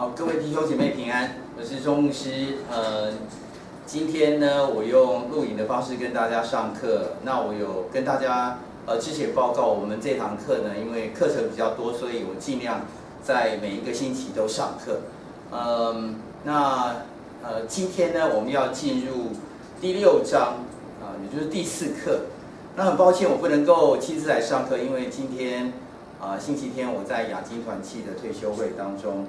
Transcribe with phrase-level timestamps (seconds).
[0.00, 2.30] 好，各位弟兄姐妹平安，我是钟牧师。
[2.70, 3.12] 呃，
[3.84, 7.16] 今天呢，我用录影的方式跟大家上课。
[7.22, 12.80] 那我有跟大家呃之前报告，我们这堂课呢，因为课程比较多，所以我尽量
[13.22, 15.00] 在每一个星期都上课。
[15.50, 16.14] 嗯、呃，
[16.44, 16.96] 那
[17.42, 19.32] 呃，今天呢，我们要进入
[19.82, 20.64] 第六章
[21.02, 22.20] 啊、呃，也就是第四课。
[22.74, 25.74] 那很抱歉，我不能够亲自来上课，因为今天
[26.18, 29.26] 啊、呃，星期天我在亚金团契的退休会当中。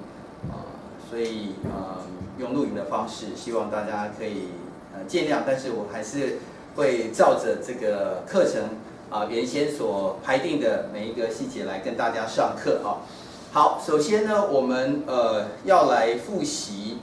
[1.12, 1.98] 所以呃，
[2.40, 4.48] 用录影的方式，希望大家可以
[4.94, 6.38] 呃见谅，但是我还是
[6.78, 8.62] 会照着这个课程
[9.10, 13.04] 啊原先所排定的每一个细节来跟大家上课啊。
[13.52, 17.00] 好，首先呢，我们呃要来复习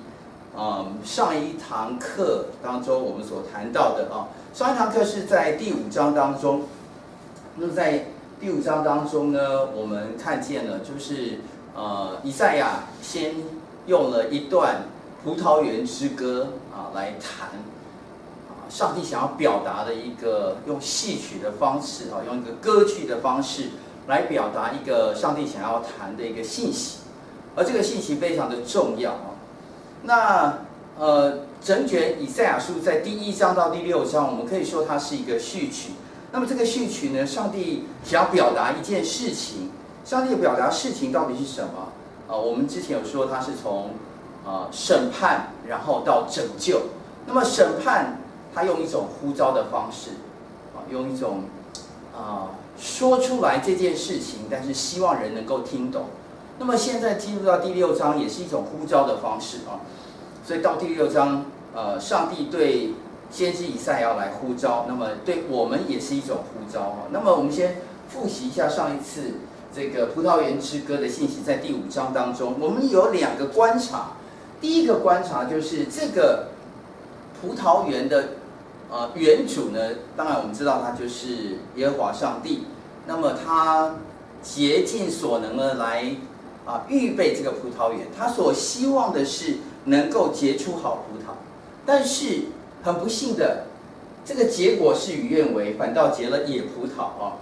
[0.57, 6.63] 啊上一堂课当中我们所谈到的啊，上一堂课是在第五章当中，
[7.57, 8.07] 那么在
[8.41, 11.41] 第五章当中呢，我们看见了就是。
[11.81, 13.37] 呃，以赛亚先
[13.89, 14.83] 用了一段
[15.25, 17.49] 葡萄园之歌啊来谈
[18.49, 23.71] 啊，上帝想要表达的一个用戏曲的方式啊，用一个歌剧的方式
[24.07, 26.99] 来表达一个上帝想要谈的一个信息，
[27.57, 29.35] 而这个信息非常的重要啊。
[30.03, 30.59] 那
[30.99, 35.93] 呃，整卷以赛亚书在第一章到第六章，我们可以说它是一个序曲。
[36.31, 39.71] 那么这个序曲呢，上帝想要表达一件事情。
[40.05, 41.93] 上帝表达事情到底是什么？
[42.29, 43.93] 啊，我们之前有说他是从
[44.47, 46.83] 啊审判，然后到拯救。
[47.27, 48.21] 那么审判，
[48.55, 50.11] 他用一种呼召的方式，
[50.77, 51.45] 啊，用一种
[52.15, 56.05] 啊说出来这件事情，但是希望人能够听懂。
[56.59, 59.81] 那么现在进入到第六章，也是一种呼召的方式啊。
[60.45, 62.93] 所以到第六章，呃，上帝对
[63.31, 66.99] 先知以赛亚来呼召，那么对我们也是一种呼召啊。
[67.11, 67.77] 那么我们先
[68.11, 69.35] 复习一下上一次。
[69.79, 74.15] 这个葡萄园之歌的信息在第五章当中，我们有两个观察。
[74.61, 76.49] 第一个观察就是这个
[77.41, 78.31] 葡萄园的
[78.91, 79.79] 呃园主呢，
[80.17, 82.65] 当然我们知道他就是耶和华上帝。
[83.07, 83.95] 那么他
[84.43, 86.17] 竭尽所能的来
[86.67, 91.37] 啊预备这个葡萄园，他所希望的是能够结出好葡萄，
[91.87, 92.47] 但是
[92.83, 93.67] 很不幸的，
[94.25, 97.39] 这个结果事与愿违，反倒结了野葡萄啊。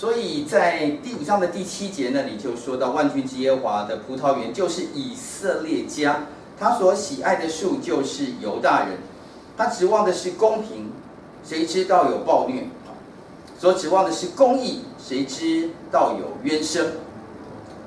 [0.00, 6.22] 所以在第五章的第七节那里就说到，万军之耶和华的葡萄园就是以色列家，
[6.58, 8.96] 他所喜爱的树就是犹大人，
[9.58, 10.90] 他指望的是公平，
[11.44, 12.62] 谁知道有暴虐？
[13.58, 16.82] 所指望的是公义，谁知道有冤声？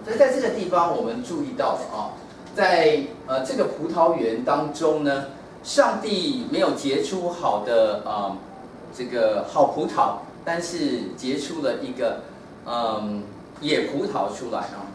[0.06, 2.14] 所以在这个地方，我们注意到啊，
[2.56, 5.30] 在呃这个葡萄园当中呢，
[5.64, 8.38] 上帝没有结出好的啊
[8.96, 10.18] 这个好葡萄。
[10.46, 12.24] 但是结出了一个
[12.66, 13.24] 嗯
[13.62, 14.92] 野葡萄出来啊，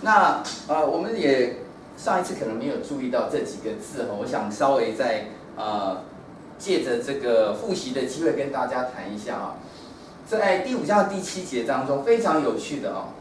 [0.00, 1.58] 那呃我们也
[1.96, 5.26] 上一次可能没有注意到这几个字哈，我想稍微再
[5.56, 6.02] 呃
[6.58, 9.54] 借着这个复习的机会跟大家谈一下啊，
[10.28, 13.14] 在第五章第七节当中非常有趣的哦，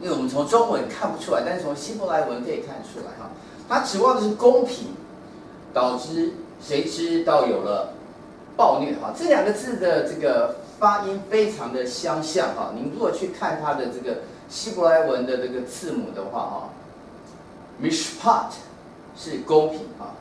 [0.00, 3.30] 因为我们从中文看不出来，但是从希伯来文可以看出来哈，
[3.68, 4.86] 他指望的是公平，
[5.74, 6.32] 导致
[6.62, 7.92] 谁知道有了
[8.56, 10.63] 暴虐哈，这两个字的这个。
[10.84, 14.18] 发音非常的相像哈，您如果去看它的这个
[14.50, 16.68] 希伯来文的这个字母的话哈
[17.82, 18.52] ，mishpat
[19.16, 20.12] 是公平啊，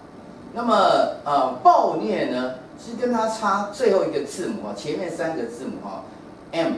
[0.53, 0.74] 那么
[1.25, 6.06] 呃暴虐呢是跟它差最后一个字母啊，前面三个字母哈
[6.53, 6.75] ，m，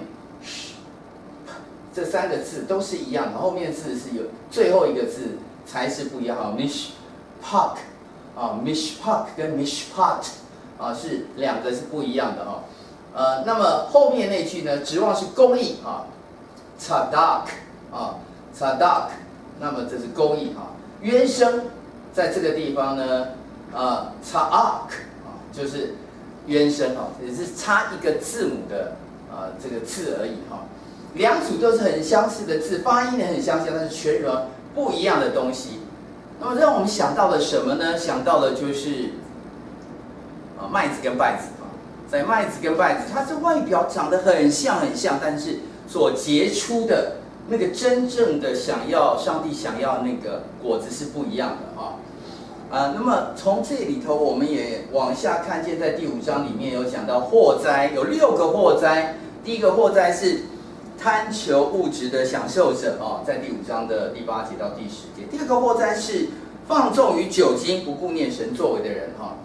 [1.93, 7.75] 这三个字都是一样的，后面字是有最后一个字才是不一样哈，mishpak
[8.35, 10.25] 啊，mishpak 跟 mishpat
[10.79, 12.63] 啊是两个是不一样的哈。
[13.15, 16.03] 呃，那么后面那句呢，指望是公义啊
[16.77, 17.47] ，Tzadak
[17.89, 18.19] 啊
[18.53, 19.07] ，Tzadak，
[19.57, 20.75] 那么这是公义啊。
[20.99, 21.61] 原声
[22.13, 23.27] 在这个地方呢，
[23.73, 24.51] 啊，Tza'ak
[25.23, 25.95] 啊，就是
[26.45, 28.97] 原声啊，只是差一个字母的
[29.31, 30.65] 啊这个字而已哈。
[31.13, 35.79] 两组都是很相似的字，发音也很相似，但是全然不一样的东西。
[36.41, 37.97] 那么让我们想到了什么呢？
[37.97, 39.11] 想到的就是
[40.59, 41.47] 啊麦子跟稗子。
[42.23, 47.17] 麦子跟稗子，它这外表长得很像很像，但是所结出的
[47.49, 51.97] 那个真正的想要上帝想要那个果子是不一样的啊
[52.71, 52.93] 啊！
[52.95, 59.17] 那么从这里头，我们也往下看见，在第五章里面有讲到祸灾，有六个祸灾。
[59.43, 60.41] 第一个祸灾是
[60.99, 65.27] 贪求物质的享受者啊，在第五章的第八节到第十节。
[65.29, 66.29] 第二个祸灾是
[66.67, 69.35] 放纵于酒精，不顾念神作为的人哈。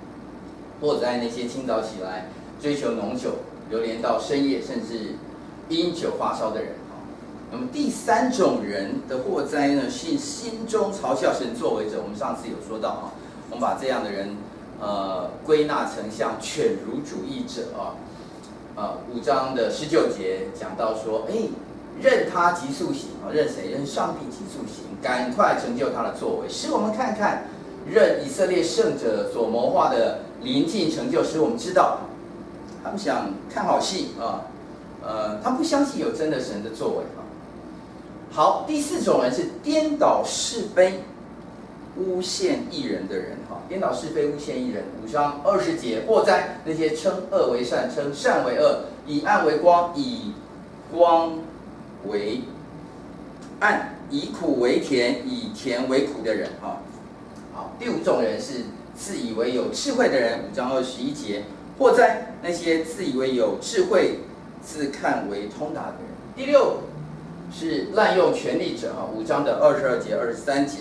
[0.81, 2.29] 祸灾那些清早起来。
[2.61, 3.31] 追求浓酒，
[3.71, 5.15] 流连到深夜，甚至
[5.69, 6.73] 因酒发烧的人。
[7.51, 12.01] 那么第三种人的祸灾呢，是心中嘲笑神作为者。
[12.03, 13.05] 我们上次有说到啊，
[13.51, 14.37] 我们把这样的人
[14.79, 17.97] 呃归纳成像犬儒主义者啊。
[18.77, 21.49] 呃，五章的十九节讲到说，哎，
[22.01, 23.71] 任他急速行啊，任谁？
[23.73, 27.47] 任上帝急速行，赶快成就他的作为，使我们看看，
[27.91, 31.99] 任以色列圣者所谋划的临近成就，使我们知道，
[32.83, 34.47] 他们想看好戏啊，
[35.03, 37.21] 呃，他不相信有真的神的作为啊。
[38.33, 41.03] 好，第四种人是颠倒是非、
[41.97, 43.61] 诬陷一人的人哈。
[43.69, 44.85] 颠倒是非、诬陷一人。
[45.03, 50.33] 五章二十节，祸哉那些称恶为善、称善为恶、以暗为光、以
[50.93, 51.39] 光
[52.07, 52.43] 为
[53.59, 56.79] 暗、以苦为甜、以甜为苦的人哈。
[57.53, 58.65] 好，第五种人是
[58.97, 60.41] 自以为有智慧的人。
[60.41, 61.45] 五章二十一节，
[61.81, 64.21] 祸灾那些自以为有智慧、
[64.63, 66.37] 自看为通达的人。
[66.37, 66.77] 第六。
[67.53, 70.77] 是滥用权力者啊，五章的二十二节、二十三节，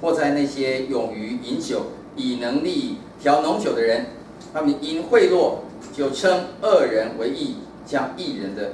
[0.00, 1.82] 祸灾那些勇于饮酒、
[2.16, 4.06] 以能力调浓酒的人，
[4.54, 5.56] 他们因贿赂
[5.94, 8.72] 就称恶人为义，将义人的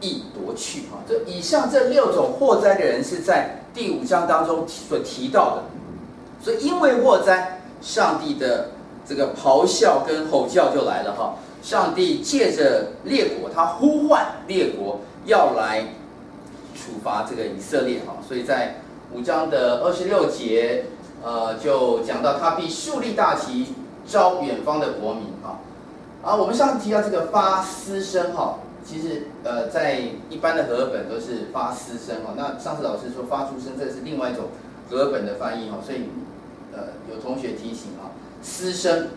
[0.00, 1.02] 义夺去啊。
[1.08, 5.64] 这以上这六种祸灾的人是在第五章当中所提到的，
[6.44, 8.70] 所以因为祸灾，上帝的
[9.06, 11.34] 这个咆哮跟吼叫就来了哈。
[11.62, 15.86] 上帝借着列国，他呼唤列国要来。
[16.74, 18.76] 处罚这个以色列哈，所以在
[19.12, 20.86] 五章的二十六节，
[21.22, 25.60] 呃，就讲到他必竖立大旗，招远方的国民哈。
[26.22, 32.34] 啊，我们上次提到这个发嘶声哈，其实呃，在一般的和合本都是发嘶声哈。
[32.36, 34.46] 那上次老师说发出声，这是另外一种
[34.90, 35.76] 和合本的翻译哈。
[35.86, 36.08] 所以
[36.72, 38.10] 呃，有同学提醒啊，
[38.42, 39.08] 嘶声，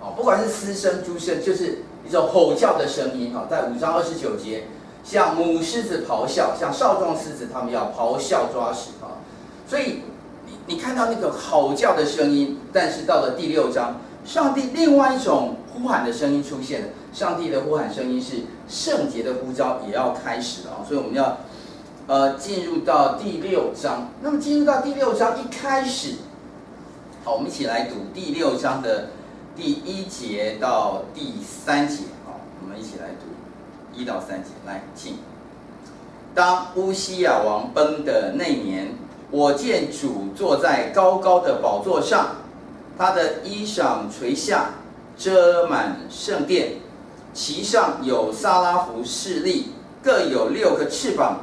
[0.00, 3.46] 哦，不管是嘶声、猪声，就是一种吼叫的声音哈。
[3.50, 4.64] 在五章二十九节。
[5.04, 9.22] 像母狮子咆哮，像少壮狮子，他们要咆哮抓食啊！
[9.64, 10.00] 所以
[10.46, 16.88] 你你看到那个吼叫的声音，但是到了第六章，上帝另外一种呼喊的声音出现了。
[17.12, 18.38] 上帝的呼喊声音是
[18.68, 20.82] 圣洁的呼召，也要开始了啊！
[20.84, 21.38] 所以我们要
[22.08, 24.08] 呃进入到第六章。
[24.22, 26.14] 那么进入到第六章一开始，
[27.26, 29.08] 好，我们一起来读第六章的
[29.56, 32.04] 第一节到第三节。
[32.24, 33.98] 好，我们一起来读。
[34.00, 35.18] 一到三节，来，请。
[36.36, 38.94] 当乌西雅王崩的那年，
[39.32, 42.36] 我见主坐在高高的宝座上，
[42.96, 44.74] 他的衣裳垂下，
[45.18, 46.74] 遮满圣殿，
[47.34, 49.70] 其上有萨拉弗势力，
[50.00, 51.40] 各有六个翅膀，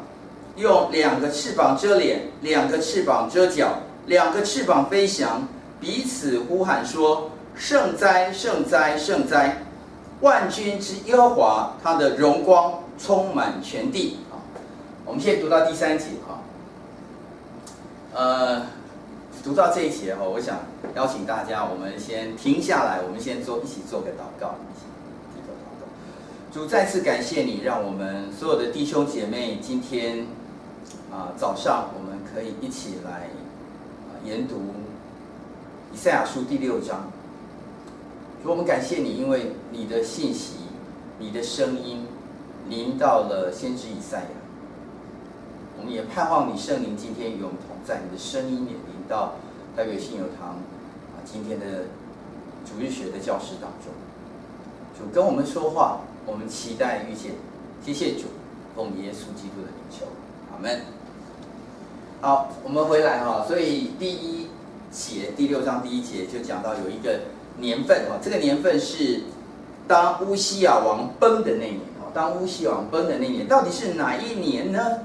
[0.55, 5.45] 用两个翅膀遮脸，两个翅膀遮脚，两个翅膀飞翔，
[5.83, 9.57] 彼此呼喊说：圣哉，圣哉，圣哉！
[10.21, 14.19] 万军之耶和华，他的荣光充满全地。
[14.31, 14.39] 啊，
[15.03, 16.39] 我们现在读到第三节哈。
[18.13, 18.61] 呃，
[19.43, 20.59] 读到这一节哈，我想
[20.95, 24.85] 邀请大家，我们先停下来，我们先做一起做个祷告，一起
[25.45, 25.87] 做个祷告。
[26.53, 30.25] 主再次感谢你，让我们所有的弟兄姐妹今天
[31.11, 33.27] 啊早上我们可以一起来
[34.23, 34.61] 研读
[35.93, 37.05] 以赛亚书第六章。
[38.43, 40.55] 我们感谢你，因为你的信息、
[41.19, 42.07] 你的声音
[42.67, 44.29] 临到了先知以赛亚。
[45.77, 49.35] 我们也盼望你圣灵今天与我们同在，你的声音也临到
[49.75, 51.83] 台北信友堂啊今天的
[52.65, 53.93] 主日学的教室当中。
[54.97, 57.33] 主跟我们说话，我们期待遇见。
[57.85, 58.23] 谢谢主，
[58.75, 60.07] 奉耶稣基督的名求，
[60.51, 60.81] 阿门。
[62.19, 64.47] 好，我们回来哈，所以第一
[64.93, 67.19] 节第六章第一节就讲到有一个。
[67.55, 69.21] 年份哦，这个年份是
[69.87, 72.09] 当乌西亚王崩的那年哦。
[72.11, 75.01] 当乌西雅王崩的那年，到底是哪一年呢？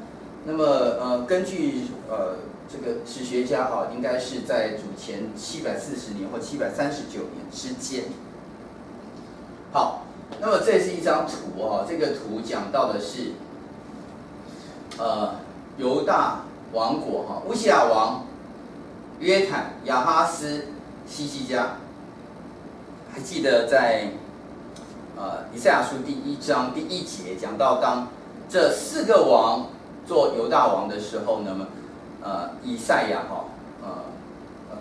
[0.46, 8.04] 那么呃，根据呃这个史学家哈，应该是在主前七百四十年或七百三十九年之间。
[9.70, 10.06] 好，
[10.40, 13.32] 那么这是一张图哈，这个图讲到的是
[14.96, 15.34] 呃
[15.76, 18.24] 犹大王国哈，乌西亚王
[19.20, 20.66] 约坦、亚哈斯、
[21.06, 21.76] 西西家。
[23.10, 24.12] 还记得在
[25.16, 28.06] 呃以赛亚书第一章第一节讲到，当
[28.48, 29.66] 这四个王
[30.06, 31.66] 做犹大王的时候，那么
[32.22, 33.46] 呃以赛亚哈
[33.82, 34.04] 呃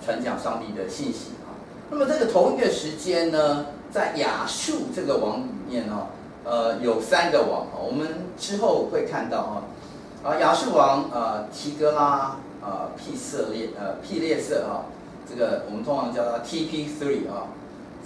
[0.06, 1.58] 传讲上帝的信息啊。
[1.90, 6.08] 那么这个同一个时间呢，在亚述这个王里面呢，
[6.44, 12.36] 呃有三个王哈，我们之后会看到哈啊亚述王呃提格拉
[12.68, 14.92] 呃庇色列呃庇列色啊，
[15.24, 17.48] 这个我们通常叫它 TP3 啊。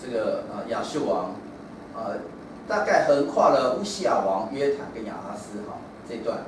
[0.03, 1.35] 这个呃亚述王，
[1.95, 2.17] 呃
[2.67, 5.77] 大概横跨了乌西亚王约坦跟亚哈斯哈
[6.09, 6.39] 这段，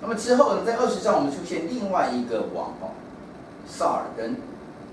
[0.00, 2.96] 那么之后呢，在二十章我们出现另外一个王哦，
[3.68, 4.32] 萨尔根，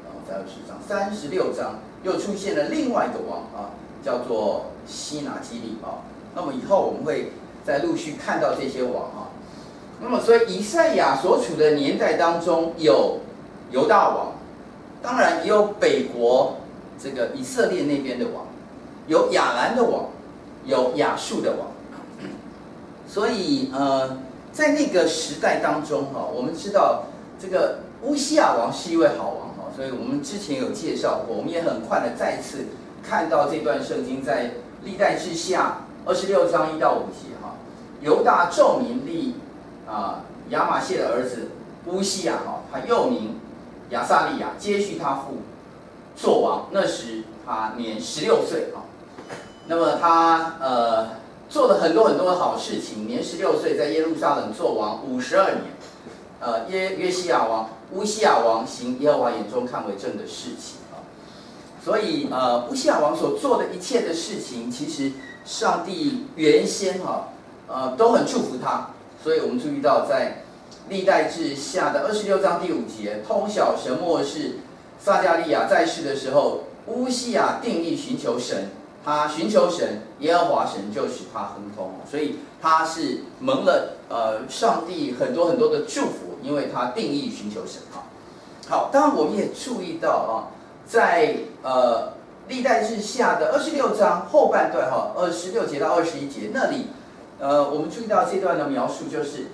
[0.03, 3.71] 啊，在二十章三十六章又出现了另外一个王啊，
[4.03, 6.03] 叫做西拿基立啊。
[6.35, 7.31] 那么以后我们会
[7.63, 9.31] 再陆续看到这些王啊。
[10.03, 13.21] 那么所以以赛亚所处的年代当中有
[13.71, 14.33] 犹大王，
[15.01, 16.57] 当然也有北国
[17.01, 18.45] 这个以色列那边的王，
[19.07, 20.07] 有亚兰的王，
[20.65, 21.71] 有亚述的王。
[23.07, 24.17] 所以呃。
[24.53, 27.05] 在那个时代当中，哈，我们知道
[27.41, 32.67] 这个乌西亚王是一位好王，哈，所以我们之前有介绍过，我们也很快的再次
[33.01, 34.51] 看到这段圣经在
[34.83, 37.55] 历代志下二十六章一到五节，哈，
[37.99, 39.33] 犹大众民立
[39.93, 41.51] 啊亚玛谢的儿子
[41.85, 43.39] 乌西亚，哈，他又名
[43.91, 45.37] 亚萨利亚，接续他父
[46.15, 48.81] 做王，那时他年十六岁，哈，
[49.67, 51.23] 那么他呃。
[51.49, 55.65] 做了很多很多的好事情，年十六岁在耶路撒冷做王五十二年，
[56.39, 61.05] 呃约约西亚王乌西亚王行耶和华眼中看为正的事情啊，
[61.85, 65.11] 所以呃乌西亚王所做的一切的事情，其实
[65.45, 67.27] 上帝原先哈
[67.67, 68.89] 呃都很祝福他，
[69.23, 70.43] 所以我们注意到在
[70.89, 74.57] 历代志下的二十六章第五节，通晓神末世
[74.99, 78.69] 撒迦利亚在世的时候，乌西亚定义寻求神。
[79.05, 88.03] 他寻求神，耶和华神就使他亨通，所以他是蒙了呃上帝很多很多的祝福，因为他定义寻求神哈。
[88.69, 90.55] 好，当然我们也注意到啊，
[90.87, 92.13] 在呃
[92.47, 96.87] 历代志下的二十六章后半段哈，二十六节到二十一节那里，
[97.43, 99.47] 呃，我们注意到这段的描述就是，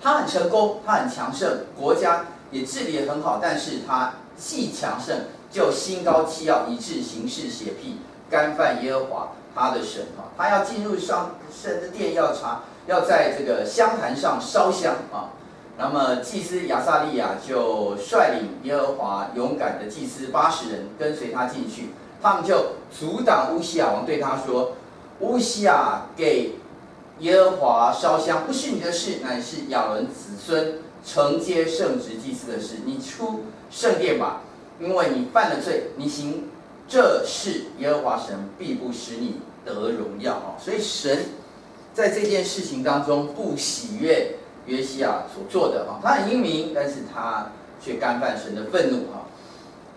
[0.00, 7.98] 他很成功，他很强盛，国家也治理也很好，但是他既强盛就心高气傲，以致行事邪僻。
[8.30, 15.36] 干犯耶和华他的神啊，他要进入上神的殿要查，要在这个香坛上烧香啊。
[15.76, 21.90] 那么祭司亚撒利亚就率领耶和华勇敢的祭司八十人跟随他进去，
[22.22, 24.72] 他们就阻挡乌西亚王，对他说
[25.20, 26.54] ：“乌西亚给
[27.20, 32.76] 耶和华烧香不是你的事，乃是亚伦子孙承接圣职祭司的事。
[32.84, 34.42] 你出圣殿吧，
[34.80, 36.48] 因为你犯了罪，你行。”
[36.90, 40.56] 这是耶和华神必不使你得荣耀啊！
[40.58, 41.26] 所以神
[41.92, 49.17] 在这件事情当中不喜悦约西亚所做的啊，他很英明，但是他却干犯神的愤怒啊。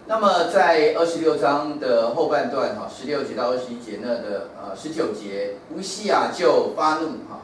[0.05, 7.41] 那么在二十六章的后半段哈，十六节到二十一节那的呃十九节，乌西亚就发怒哈，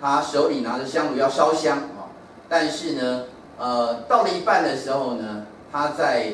[0.00, 2.08] 他手里拿着香炉要烧香哈，
[2.48, 3.24] 但是呢
[3.58, 6.32] 呃到了一半的时候呢，他在。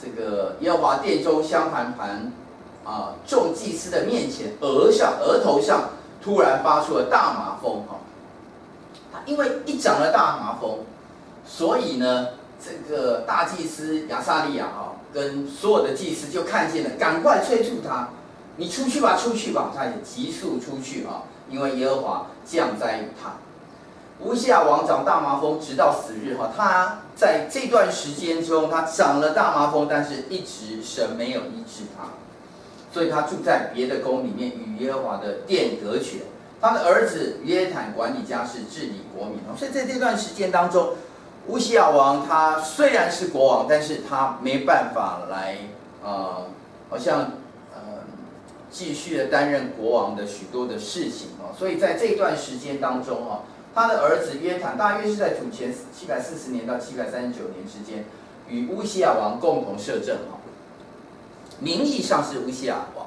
[0.00, 2.30] 这个耶和华殿中香坛盘
[2.84, 5.90] 啊，众祭司的面前，额上额头上
[6.22, 7.98] 突然发出了大麻风哈。
[9.12, 10.78] 他因为一长了大麻风，
[11.44, 12.28] 所以呢，
[12.64, 18.10] 这个大祭司亚撒利亚哈跟所有的祭司就看见了，赶快催促他，
[18.56, 19.72] 你出去吧，出去吧。
[19.74, 23.32] 他也急速出去啊，因为耶和华降灾于他。
[24.20, 26.50] 乌西亚王长大麻风，直到死日哈。
[26.56, 32.08] 他在这段时间中，他长了大麻风，但是一直神没有医治他，
[32.92, 36.22] 所以他住在别的宫里面，与耶和华的殿隔绝。
[36.60, 39.38] 他的儿子约坦管理家事，治理国民。
[39.56, 40.94] 所以在这段时间当中，
[41.48, 45.56] 乌西亚王他虽然是国王，但是他没办法来
[46.02, 46.46] 呃，
[46.88, 47.32] 好像
[47.74, 48.04] 呃
[48.70, 51.50] 继续的担任国王的许多的事情啊。
[51.58, 53.40] 所以在这段时间当中啊。
[53.74, 58.06] 他的儿子约坦大约是在主前七百四十年到七百三十九年之间，
[58.48, 60.40] 与乌西亚王共同摄政哈。
[61.60, 63.06] 名义上是乌西亚王，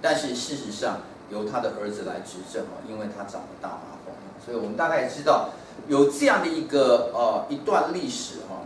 [0.00, 5.50] 但是事实上由他的儿子来执政哈，因为他长了大麻风，所以我们大概知道
[5.88, 8.62] 有这样的一个呃一段历史哈。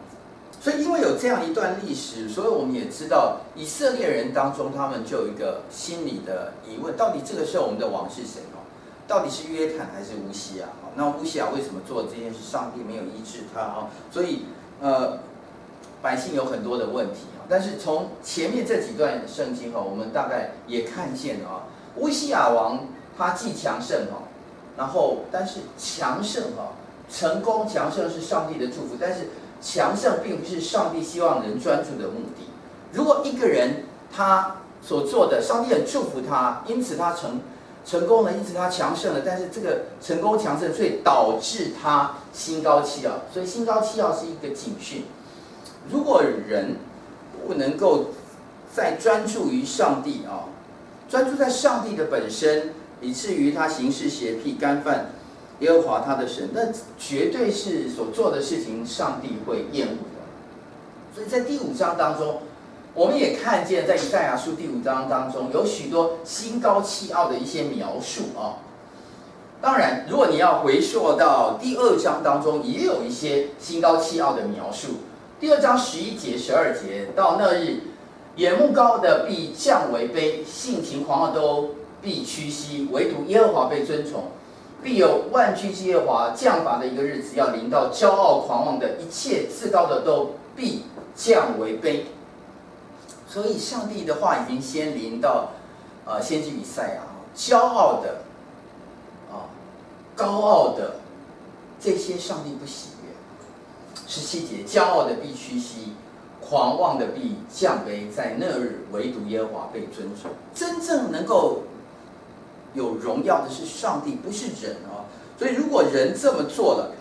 [0.62, 8.60] 所以因为有这样一段历史，所以我们也知道以色列人当中他们就有一个心理的疑问：到底这个时候我们的王是谁哦？
[9.08, 10.66] 到底是约坦还是乌西亚？
[10.96, 12.40] 那乌西亚为什么做这件事？
[12.42, 14.44] 上帝没有医治他啊，所以
[14.82, 15.20] 呃，
[16.02, 17.48] 百姓有很多的问题啊。
[17.48, 21.64] 但是从前面这几段圣经哈，我们大概也看见了啊，
[21.96, 22.86] 乌西亚王
[23.16, 24.28] 他既强盛哈，
[24.76, 26.72] 然后但是强盛哈，
[27.10, 32.46] 成功强盛是上帝的祝福，但是强盛并不是上帝希望人专注的目的。
[32.92, 37.40] 如果一个人他所做的，上帝很祝福他，因此他成。
[37.82, 45.06] 成功了，因此他强盛了，但是这个成功强盛，所以导致他心高气傲，所以心高气傲是一个警讯。
[45.90, 46.76] 如果人
[47.48, 48.10] 不能够
[48.70, 50.52] 再专注于上帝啊，
[51.08, 55.12] 专注在上帝的本身，以至于他行事邪僻，干犯
[55.60, 56.62] 耶和华他的神，那
[56.98, 61.14] 绝对是所做的事情，上帝会厌恶的。
[61.14, 62.40] 所以在第五章当中，
[62.94, 68.58] 我们也看见，在以赛亚书第五章当中，有许多心高气傲的一些描述啊。
[69.60, 74.88] 当然，如果你要回溯到第二章当中，也有一些心高气傲的描述。
[75.38, 77.80] 第二章十一节、十二节，到那日，
[78.36, 84.24] 眼目高的必降为卑，性情狂傲都必屈膝，唯独耶和华被尊崇。
[84.82, 90.84] 必有万军之耶和华降罚的一个日子，要临到骄傲狂妄的，一切自高的都必
[91.14, 92.04] 降为卑。
[93.28, 95.50] 所以，上帝的话已经先临到，
[96.04, 97.02] 呃，先知以赛亚，
[97.37, 98.22] 骄傲的，
[99.30, 99.46] 啊，
[100.16, 100.96] 高傲的，
[101.78, 103.10] 这些上帝不喜悦。
[104.08, 105.92] 十七节，骄傲的必屈膝，
[106.40, 110.32] 狂妄的必降卑，在那日，唯独耶和华被尊崇。
[110.52, 111.62] 真正能够
[112.74, 115.06] 有荣耀的是上帝，不是人啊。
[115.38, 116.92] 所以，如果人这么做了，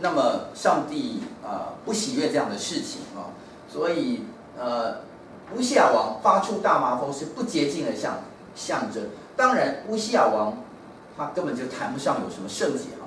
[0.00, 3.34] 那么上帝啊不喜悦这样的事情啊。
[3.72, 4.22] 所以，
[4.58, 4.98] 呃，
[5.56, 8.18] 乌西亚王发出大麻风是不洁净的象
[8.54, 9.04] 象征。
[9.36, 10.56] 当然，乌西亚王
[11.16, 13.04] 他根本就谈不上有什么圣洁啊。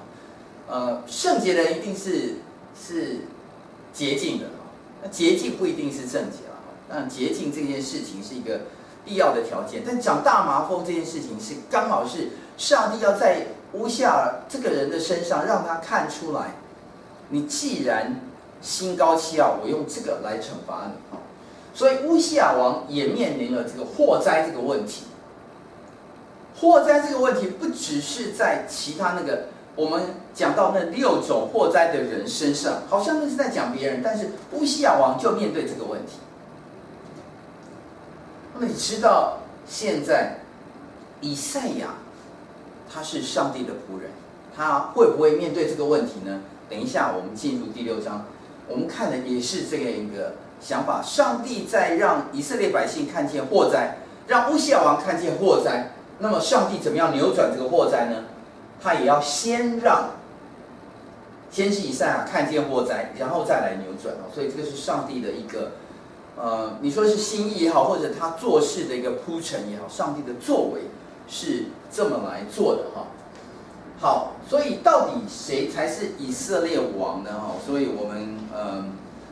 [0.68, 2.36] 呃，圣洁的一定是。
[2.74, 3.18] 是
[3.94, 4.72] 洁净的啊，
[5.04, 6.56] 那洁净不一定是圣洁啊。
[6.88, 8.62] 但洁净这件事情是一个
[9.06, 9.84] 必要的条件。
[9.86, 16.56] 但长大麻风这件事情是刚好是上帝要在乌西亚这个人的身上让他看出来，
[17.30, 18.22] 你既然
[18.62, 21.18] 心高气傲，我用这个来惩罚你。
[21.74, 25.04] 所以乌西亚王也面临了这个祸灾这个问题。
[26.60, 29.48] 祸灾这个问题不只是在其他那个。
[29.74, 30.02] 我们
[30.34, 36.18] 讲到那六种祸灾的人身上，好像那是在讲别人，但是乌西亚王就面对这个问题。
[38.62, 40.36] 那你知道现在
[41.20, 41.96] 以赛亚
[42.94, 44.12] 他是上帝的仆人，
[44.56, 46.42] 他会不会面对这个问题呢？
[46.70, 48.26] 等一下我们进入第六章，
[48.68, 53.98] 我们看的也是这样一个想法：上帝在让以色列百姓看见祸灾，
[54.28, 58.26] 让乌西亚王看见祸灾，那么上帝怎么样扭转这个祸灾呢？
[58.80, 60.12] 他也要先让，
[61.50, 64.30] 先是以赛亚看见祸灾，然后再来扭转哦。
[64.32, 65.72] 所以这个是上帝的一个，
[66.42, 70.82] 呃，你说是心意也好，或者他做事的一个铺陈也好，上帝的作为
[71.28, 73.06] 是这么来做的哈。
[74.00, 77.30] 好，所以到底谁才是以色列王呢？
[77.30, 78.84] 哈，所以我们呃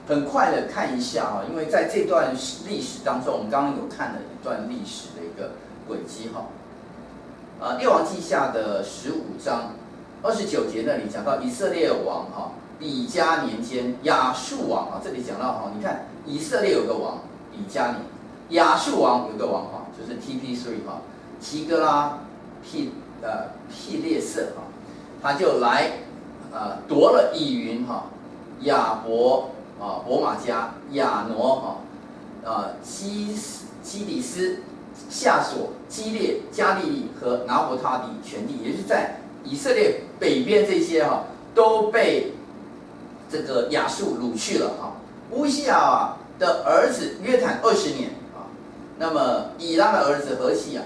[0.07, 2.35] 很快的看一下哈，因为在这段
[2.67, 5.53] 历史当中，我们刚刚有看了一段历史的一个
[5.87, 6.45] 轨迹哈。
[7.59, 9.73] 啊，列王记下的十五章
[10.21, 17.19] 二十九节那里讲到以色列王哈，比加年间亚述王啊，这里讲到哈，你看以色列有个王
[17.51, 17.97] 比加年，
[18.51, 21.01] 亚述王有个王哈，就是 T P three 哈，
[21.41, 22.19] 提哥拉
[22.63, 24.63] 庇呃庇列色哈，
[25.21, 25.91] 他就来
[26.53, 28.05] 呃夺了以云哈，
[28.61, 29.49] 亚伯
[29.81, 33.35] 啊伯玛加亚挪哈，啊基
[33.83, 34.59] 基底斯。
[35.09, 39.15] 夏索、基列、加利利和拿伯他利全地，也就是在
[39.45, 41.23] 以色列北边这些哈，
[41.55, 42.33] 都被
[43.31, 44.91] 这个亚述掳去了哈。
[45.31, 48.49] 乌西亚的儿子约坦二十年啊，
[48.97, 50.81] 那么以拉的儿子何西亚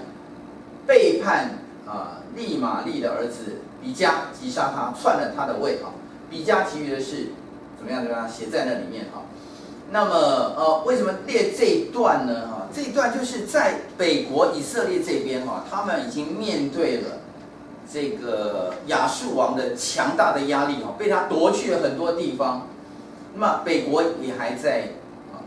[0.86, 5.90] 背叛啊利玛利的儿子比加，击杀他，篡了他的位哈。
[6.30, 7.28] 比加其余的事
[7.78, 8.02] 怎么样？
[8.02, 8.28] 怎么样？
[8.28, 9.22] 写在那里面哈。
[9.90, 10.14] 那么
[10.56, 12.48] 呃，为什么列这一段呢？
[12.48, 17.20] 哈，这一段就是在北国以色列这边哈，他们已经面对了
[17.90, 22.66] 这个亚述王的强大的压力哈，被他夺去了很多地方。
[23.34, 24.90] 那么北国也还在
[25.32, 25.42] 啊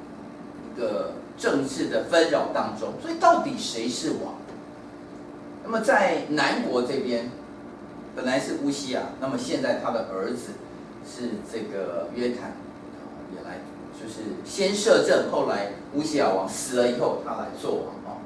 [0.76, 4.36] 一个政治的纷扰当中，所以到底谁是王？
[5.64, 7.32] 那么在南国这边
[8.16, 10.52] 本来是乌西亚，那么现在他的儿子
[11.06, 12.54] 是这个约坦，
[13.36, 13.60] 也来。
[14.00, 18.22] 就是先摄政，后来乌西亚王死了以后，他来做王啊。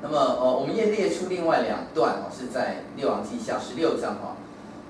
[0.00, 4.36] 那么呃，我们也列出另外两段啊，是在列王记下十六章哈。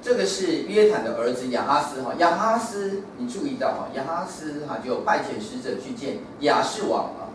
[0.02, 7.28] 这个是约坦的儿子亚哈斯哈，亚哈斯你注意到哈，亚哈斯哈就派遣使者去见亚述王啊，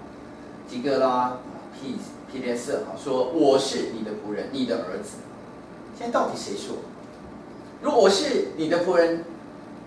[0.68, 1.38] 提格拉
[1.80, 1.98] 皮
[2.32, 5.18] 皮列色哈，说我是你的仆人，你的儿子。
[5.96, 6.78] 现在到底谁说？
[7.82, 9.24] 如果我是你的仆人，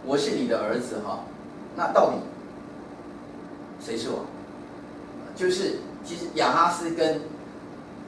[0.04, 1.24] 我是你的儿子哈。
[1.74, 2.18] 那到底
[3.84, 4.24] 谁是王？
[5.34, 7.22] 就是其实亚哈斯跟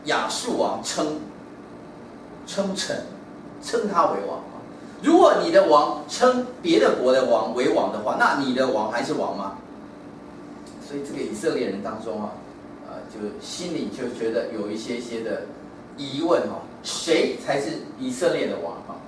[0.04, 1.20] 亚述王称
[2.46, 3.04] 称臣，
[3.60, 4.44] 称他为王。
[5.02, 9.56] 如果你的王称别的国的王为王的话，那你的王还是王吗？
[10.86, 12.32] 所以这个以色列人当中啊，
[12.88, 15.42] 呃，就心里就觉得有一些些的
[15.96, 19.00] 疑问哈，谁才是以色列的王啊？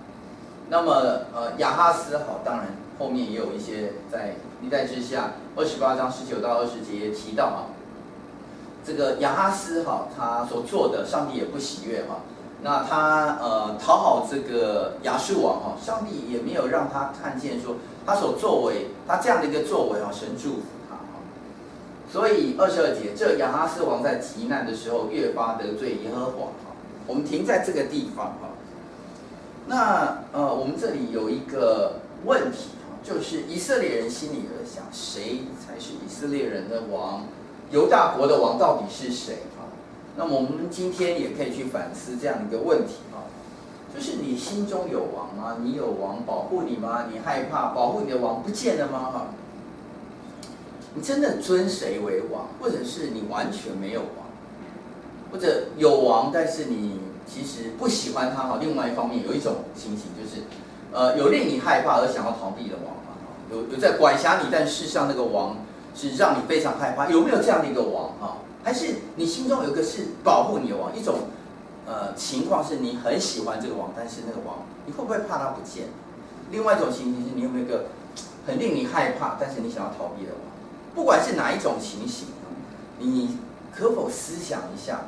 [0.68, 0.92] 那么
[1.34, 7.68] 呃亚哈斯好，当然后面也有一些在历代志下二十八章十九到二十节也提到啊，
[8.82, 12.20] 这个亚哈斯哈他所做的，上帝也不喜悦哈。
[12.64, 17.74] 那他呃讨好这个亚述王哈，上帝也没有让他看见说
[18.06, 21.02] 他所作为，他这样的一个作为啊，神祝福他哈。
[22.08, 26.76] 所以二十二节，这亚哈斯王在极难的时候越发得罪耶和华哈。
[27.08, 28.50] 我们停在这个地方哈。
[29.66, 37.24] 那呃，我们这里有一个问题哈，就是以色列人心里在想，谁才是以色列人的王？
[37.72, 39.38] 犹大国的王到底是谁？
[40.16, 43.24] 那么我们今天也可以去反思这样一个问题啊，
[43.94, 45.56] 就是你心中有王吗？
[45.62, 47.06] 你有王保护你吗？
[47.10, 48.98] 你害怕保护你的王不见了吗？
[49.12, 49.26] 哈，
[50.94, 54.26] 你真的尊谁为王，或者是你完全没有王，
[55.32, 58.58] 或者有王，但是你其实不喜欢他哈。
[58.60, 60.42] 另外一方面，有一种情形就是，
[60.92, 63.16] 呃，有令你害怕而想要逃避的王嘛，
[63.50, 65.56] 有有在管辖你，但事实上那个王
[65.94, 68.36] 是让你非常害怕，有没有这样的一个王哈？
[68.64, 71.28] 还是你心中有一个是保护你的王，一种
[71.86, 75.88] 呃情况是你很喜欢这个王，但是那个王你会不会怕他不见？
[76.50, 77.86] 另外一种情形是你有没有一个
[78.46, 80.52] 很令你害怕，但是你想要逃避的王？
[80.94, 82.28] 不管是哪一种情形，
[82.98, 83.38] 你
[83.74, 85.06] 可否思想一下，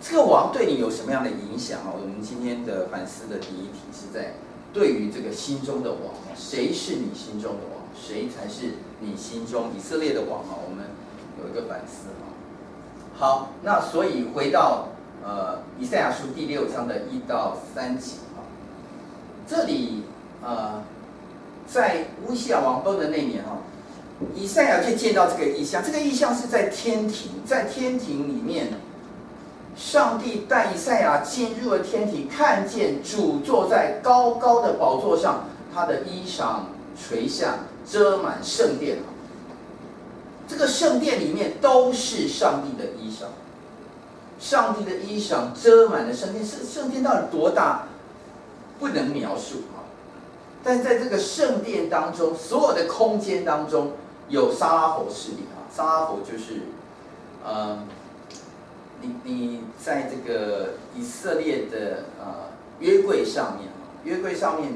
[0.00, 1.94] 这个王对你有什么样的影响啊？
[1.94, 4.34] 我们今天的反思的第一题是在
[4.72, 7.86] 对于这个心中的王，谁是你心中的王？
[7.94, 10.58] 谁才是你心中以色列的王啊？
[10.68, 10.86] 我们
[11.40, 12.34] 有一个反思啊。
[13.18, 14.86] 好，那所以回到
[15.24, 18.46] 呃以赛亚书第六章的一到三节啊，
[19.44, 20.04] 这里
[20.40, 20.80] 呃
[21.66, 23.58] 在乌西亚王崩的那年哈，
[24.36, 28.68] 以赛亚就见到这个异象，这个异象是在天庭，在天庭里面，
[29.76, 35.42] 上帝带以赛亚进入了天庭，看见主坐在高高的宝座上，
[35.74, 36.60] 他的衣裳
[36.96, 38.98] 垂下，遮满圣殿。
[40.48, 43.26] 这个圣殿里面都是上帝的衣裳，
[44.40, 46.42] 上帝的衣裳遮满了圣殿。
[46.42, 47.86] 圣圣殿到底多大，
[48.80, 49.84] 不能描述啊！
[50.64, 53.92] 但在这个圣殿当中，所有的空间当中
[54.30, 56.62] 有沙拉佛势力啊，沙拉佛就是，
[57.44, 57.84] 呃，
[59.02, 62.48] 你你在这个以色列的呃
[62.80, 64.72] 约柜上面啊，约柜上面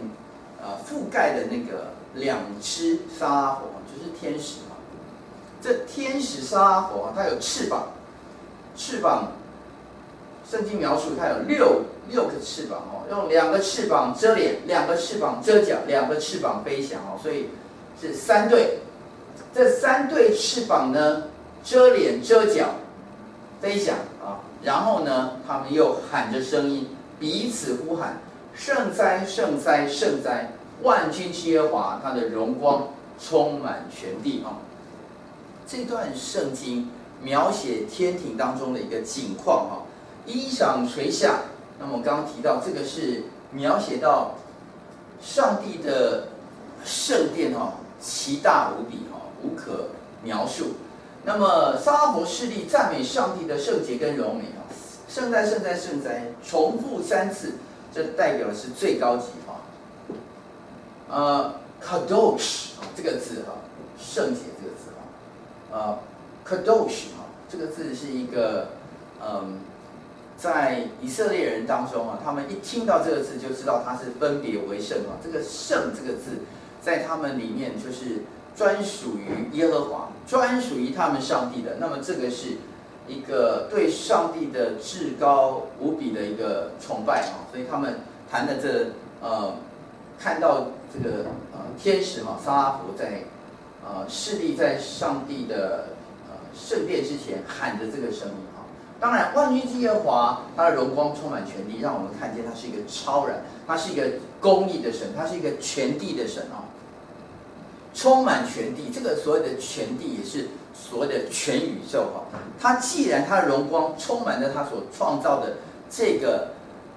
[0.60, 4.56] 呃覆盖的那个两只沙拉佛就是天使。
[5.62, 7.88] 这天使沙拉佛啊，它有翅膀，
[8.76, 9.32] 翅膀，
[10.50, 17.48] 圣经描述它有六六个翅膀哦，用两个翅膀遮脸，两个翅膀遮脚，两个翅膀飞翔哦，所以
[18.00, 18.80] 是三对。
[19.54, 21.24] 这三对翅膀呢，
[21.62, 22.70] 遮脸遮脚，
[23.60, 26.88] 飞翔啊，然后呢，他们又喊着声音，
[27.20, 28.18] 彼此呼喊：
[28.54, 30.52] 圣哉，圣哉，圣哉！
[30.82, 32.88] 万军之耶华，他的荣光
[33.20, 34.58] 充满全地啊。
[35.66, 36.90] 这段圣经
[37.22, 39.82] 描写天庭当中的一个景况哈，
[40.26, 41.40] 衣裳垂下。
[41.78, 44.34] 那么我刚刚提到这个是描写到
[45.20, 46.28] 上帝的
[46.84, 49.88] 圣殿哈，奇大无比哈，无可
[50.22, 50.72] 描述。
[51.24, 54.66] 那么沙拉佛势力赞美上帝的圣洁跟荣美啊，
[55.08, 57.54] 圣哉圣哉圣哉，重复三次，
[57.94, 59.60] 这代表的是最高级哈。
[61.08, 63.54] 呃，Kadosh 这个字哈，
[63.98, 64.51] 圣洁。
[65.72, 65.98] 呃
[66.46, 68.68] ，Kadosh 哈，这个字是一个，
[69.24, 69.58] 嗯，
[70.36, 75.16] 在以色列人当中啊，他们一听到这个字就知道它是分别为圣啊。
[75.24, 76.42] 这个圣这个字，
[76.82, 81.76] 在他们里面就是专属于耶和华，专属于他们上帝的。
[81.80, 82.58] 那么这个是
[83.08, 87.48] 一个对上帝的至高无比的一个崇拜啊。
[87.50, 88.90] 所以他们谈的这
[89.22, 89.54] 呃，
[90.18, 93.22] 看到这个呃天使哈，沙拉佛在。
[93.94, 95.88] 呃，势力在上帝的
[96.30, 98.64] 呃圣殿之前喊着这个声音哈。
[98.98, 104.06] 当然，万军之耶和华，他的荣光充满全地，让我们看见他是一个超然，他是一个
[104.40, 106.64] 公义的神，他是一个全地的神啊。
[107.92, 112.24] 充满全地，这个所谓的全地也是所谓的全宇宙哈。
[112.58, 115.56] 他既然他的荣光充满了他所创造的
[115.90, 116.52] 这个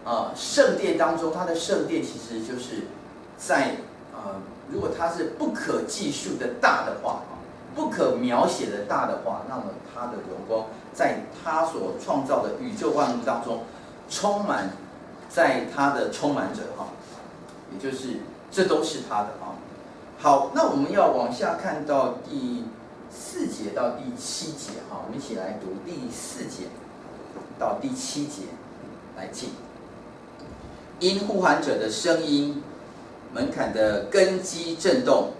[0.05, 2.83] 呃圣殿当中，他的圣殿其实就是
[3.37, 3.75] 在
[4.71, 7.21] 如果它是不可计数的大的话，
[7.75, 13.63] 不可描写的大的话，那么它的荣光在它所创造的宇宙万物当中
[14.09, 14.69] 充满，
[15.29, 16.87] 在它的充满者哈，
[17.71, 18.17] 也就是
[18.49, 19.53] 这都是它的啊。
[20.17, 22.63] 好，那我们要往下看到第
[23.11, 26.69] 四节到第七节哈，我们一起来读第四节
[27.59, 28.43] 到第七节，
[29.17, 29.49] 来进。
[30.99, 32.63] 因呼喊者的声音。
[33.35, 35.31] 门槛的根基震动，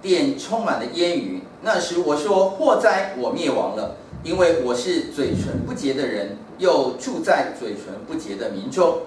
[0.00, 1.42] 殿充满了烟云。
[1.62, 8.98] 那时我说：祸灾，我灭亡了，因为我是嘴唇不洁的人，又住在嘴唇不洁的民中。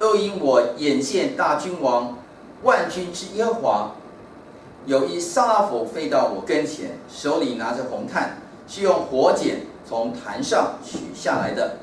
[0.00, 2.16] 又因我眼见大君王
[2.62, 3.96] 万军之耶和华，
[4.86, 11.78] 有一撒拉弗飞到我跟前，手里拿着红炭，是用火剪从坛上取下来的。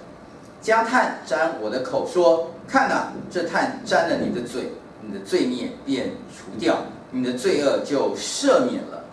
[0.62, 4.72] 将炭沾我的口，说：“看哪，这炭沾了你的嘴，
[5.06, 6.78] 你的罪孽便除掉，
[7.12, 9.04] 你的罪恶就赦免了。”，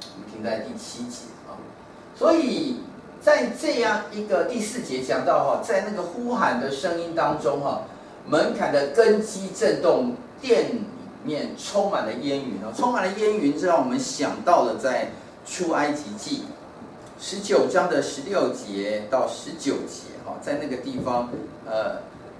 [0.00, 1.54] 我们停在第七节啊。
[2.16, 2.76] 所以
[3.22, 7.82] 在这样一个第四节讲到哈，在那个呼喊的声音当中哈，
[8.26, 10.80] 门槛的根基震动，殿里
[11.22, 15.10] 面充满了烟云啊，充满了烟云，这让我们想到了在
[15.46, 16.44] 出埃及记
[17.18, 20.38] 十九章的十六节到十九节哈。
[20.40, 21.28] 在那个地方，
[21.66, 21.96] 呃，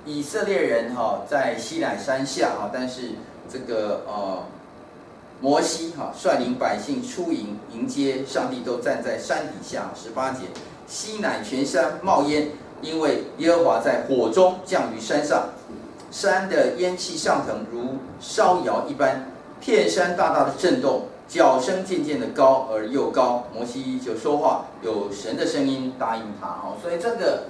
[0.06, 3.10] 以色列人哈在西乃山下哈，但是
[3.52, 4.42] 这个呃
[5.40, 9.90] 摩西哈率领百姓出营迎接上帝，都站在山底下。
[9.94, 10.46] 十八节，
[10.86, 12.48] 西乃全山冒烟，
[12.80, 15.50] 因为耶和华在火中降于山上，
[16.10, 23.44] 山的烟气上腾如烧窑一般，片山大大的震动，角声渐渐的高而又高。
[23.54, 27.44] 摩西就说话，有神的声音答应他哈，所以这个。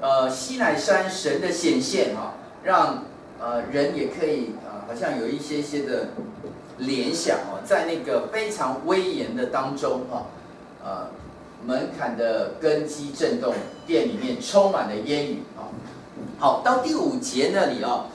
[0.00, 3.02] 呃，西乃山神的显现哈，让
[3.40, 6.10] 呃人也可以啊、呃，好像有一些些的
[6.78, 10.26] 联想哦，在那个非常威严的当中哈，
[10.84, 11.08] 呃，
[11.66, 13.52] 门槛的根基震动，
[13.88, 15.66] 殿里面充满了烟雨啊。
[16.38, 18.06] 好，到第五节那里啊，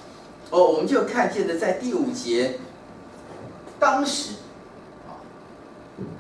[0.52, 2.60] 哦，我们就看见的在第五节，
[3.78, 4.36] 当时
[5.06, 5.20] 啊，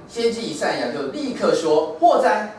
[0.10, 2.54] 先知以赛亚就立刻说：“祸哉！”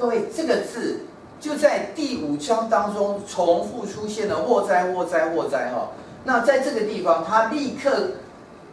[0.00, 1.00] 各位，这个字。
[1.40, 5.88] 就在第五章当中重复出现了祸灾祸灾祸灾哈，
[6.24, 8.10] 那在这个地方，他立刻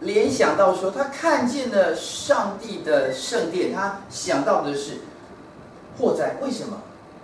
[0.02, 4.98] 联想到说，他看见了上帝的圣殿，他想到的是
[5.98, 6.36] 祸灾。
[6.42, 6.82] 为什么？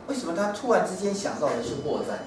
[0.08, 2.20] 为什么他突然之间想到的是祸灾？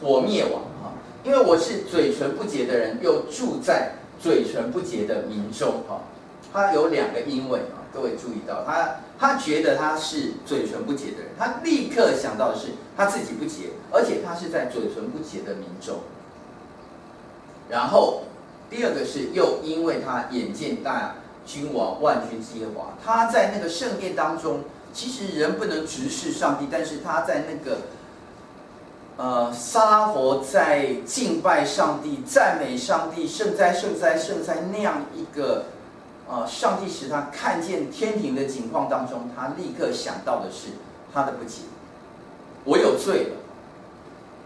[0.00, 0.92] 我灭亡哈，
[1.24, 6.02] 因为我是嘴唇不洁的人，又住在嘴唇不洁的民中哈。
[6.52, 8.96] 他有两个因为啊，各位注意到他。
[9.18, 15.98] 他觉得他是嘴唇不洁的人，他立刻想到的是他自己不洁，而且他是在嘴唇不洁的民众。
[17.68, 18.22] 然后
[18.70, 24.60] 第二个是又因为他眼见大君王万军之耶华，他在那个圣殿当中，
[24.94, 27.80] 其实人不能直视上帝，但是他在那个
[29.18, 35.66] 呃撒拉弗在敬拜上帝、赞美上帝、圣哉圣哉圣哉那样一个。
[36.30, 36.46] 啊！
[36.46, 40.68] 上帝使他看见天庭的景况当中，他立刻想到的是
[41.12, 41.62] 他的不洁，
[42.62, 43.36] 我有罪了，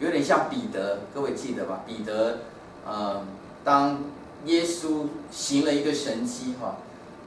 [0.00, 1.82] 有点像彼得，各位记得吧？
[1.86, 2.38] 彼得，
[2.86, 3.22] 呃，
[3.62, 4.02] 当
[4.46, 6.76] 耶稣行了一个神迹，哈，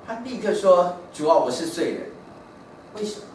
[0.07, 2.09] 他立刻说：“主啊，我是罪人。”
[2.97, 3.25] 为什么？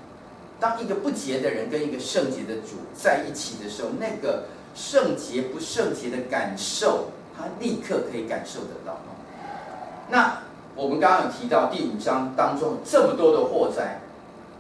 [0.59, 8.99] 当一个不洁的人跟一个圣洁的主在一起的时候，那个圣洁不圣洁的感受，他立刻可以感受得到。
[10.11, 10.43] 那。
[10.75, 14.01] 我们刚刚有提到第五章当中这么多的祸灾，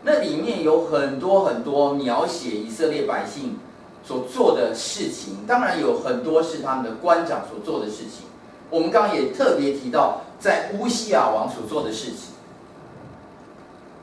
[0.03, 3.59] 那里面有很多很多描写以色列百姓
[4.05, 8.27] 所做的事情，当然有很多是他们的官长所做的事情。
[8.68, 12.35] 我们刚刚也特别提到，在乌西亚王所做的事情，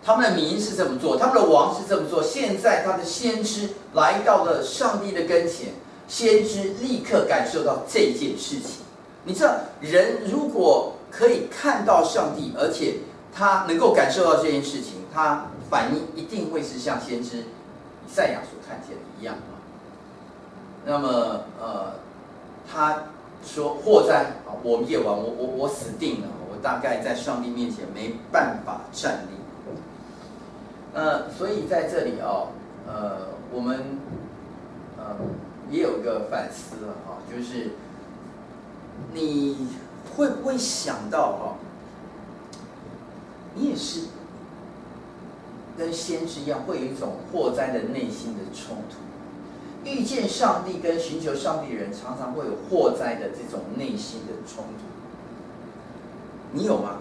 [0.03, 2.23] 他们的民是这么做，他们的王是这么做。
[2.23, 5.73] 现在他的先知来到了上帝的跟前，
[6.07, 8.81] 先知立刻感受到这件事情。
[9.25, 12.99] 你知道，人如果可以看到上帝，而且
[13.33, 17.43] 他能够感受到这件事情，他反应一定会是像先知以
[18.07, 19.57] 赛亚所看见的一样啊。
[20.85, 21.93] 那么，呃，
[22.71, 23.03] 他
[23.43, 24.55] 说：“祸哉啊！
[24.63, 29.73] 我灭亡，我我我死定了，我大概在上帝面前没办法站立。”
[30.93, 32.47] 那，所以在这里啊，
[32.87, 33.99] 呃，我们
[34.97, 35.15] 呃
[35.69, 37.71] 也有一个反思了啊，就是
[39.13, 39.67] 你。
[40.19, 41.55] 会不会想到哈？
[43.55, 44.01] 你也是
[45.77, 48.97] 跟先知一样，会有一种祸灾的内心的冲突。
[49.89, 54.83] 遇见上帝跟寻求上帝的人，常常会有祸灾的这种内心的冲突。
[56.51, 56.97] 你有吗？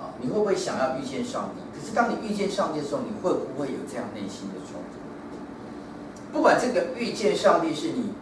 [0.00, 1.78] 啊，你会不会想要遇见上帝？
[1.78, 6.32] 可是当你遇见上帝的时候，你会不会有这样内心的冲突？
[6.32, 8.14] 不管这个遇见上帝是你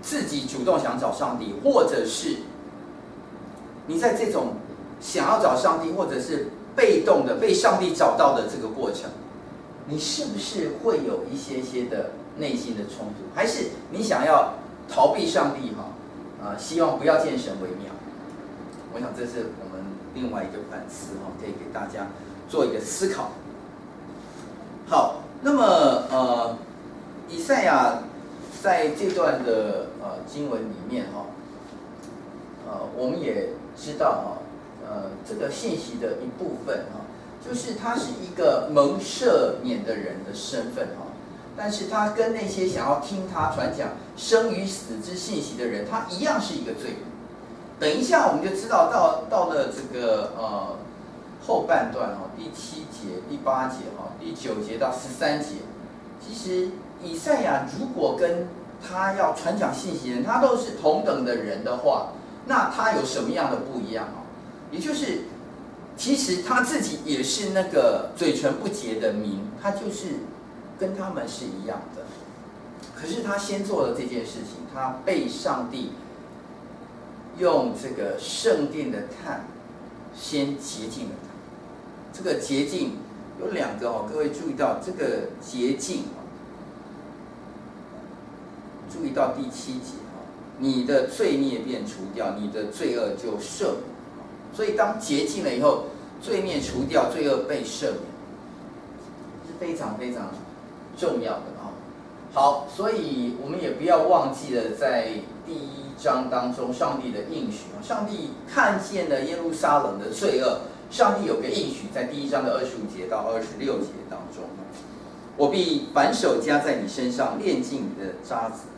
[0.00, 2.38] 自己主动想找上帝，或者是。
[3.86, 4.54] 你在这种
[5.00, 9.10] 想要找上帝，或者是被动的被上帝找到的这个过程，
[9.86, 13.34] 你是不是会有一些些的内心的冲突？
[13.34, 14.54] 还是你想要
[14.88, 15.74] 逃避上帝？
[15.74, 17.92] 哈，啊，希望不要见神为妙。
[18.94, 22.06] 我想这是我们另外一个反思哈，可以给大家
[22.48, 23.32] 做一个思考。
[24.86, 25.62] 好，那么
[26.10, 26.56] 呃，
[27.28, 27.98] 以赛亚
[28.62, 31.26] 在这段的呃经文里面哈，
[32.66, 34.38] 呃，我们也知道哈，
[34.86, 37.00] 呃，这个信息的一部分哈，
[37.46, 41.06] 就是他是一个蒙赦免的人的身份哈。
[41.56, 46.98] 但是他跟那些想要听他传讲生与死之信息的人，他一样是一个罪人。
[47.78, 50.76] 等一下我们就知道到到了这个呃
[51.46, 55.56] 后半段哈，第七节、第八节哈、第九节到十三节，
[56.24, 56.70] 其实
[57.02, 58.46] 以赛亚如果跟
[58.80, 62.12] 他要传讲信息的人，他都是同等的人的话，
[62.46, 64.22] 那他有什么样的不一样啊？
[64.70, 65.24] 也就是
[65.96, 70.16] 其实他自己也是那个嘴唇不洁的民，他就是。
[70.78, 72.02] 跟他们是一样的，
[72.96, 75.92] 可是他先做了这件事情，他被上帝
[77.38, 79.44] 用这个圣殿的炭
[80.12, 81.28] 先洁净了他。
[82.12, 82.96] 这个洁净
[83.38, 86.06] 有两个哦，各位注意到这个洁净，
[88.92, 90.01] 注意到第七节，
[90.62, 93.82] 你的罪孽便除掉，你的罪恶就赦免。
[94.54, 95.84] 所以当洁净了以后，
[96.22, 97.98] 罪孽除掉，罪恶被赦免，
[99.46, 100.30] 是非常非常。
[100.94, 101.72] 重要的啊，
[102.34, 105.08] 好，所以我们也不要忘记了，在
[105.46, 114.44] 第一章当中，上帝的应许啊，上帝看见了耶路撒冷的罪恶，上帝有个应许，在第一章的二十五节到二十六节当中，
[115.38, 118.68] 我必反手加在你身上，炼尽你的渣滓，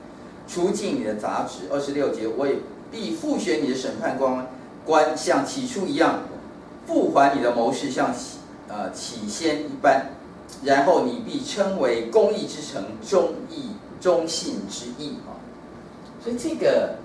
[0.47, 1.69] 除尽你的杂质。
[1.71, 2.57] 二十六节，我也
[2.91, 4.47] 必复选你的审判官，
[4.85, 6.21] 官像起初一样，
[6.87, 10.07] 复还你的谋士像起呃起先一般。
[10.63, 15.41] 然后你必称为公义之城，忠义忠信之义啊，
[16.23, 16.97] 所以这个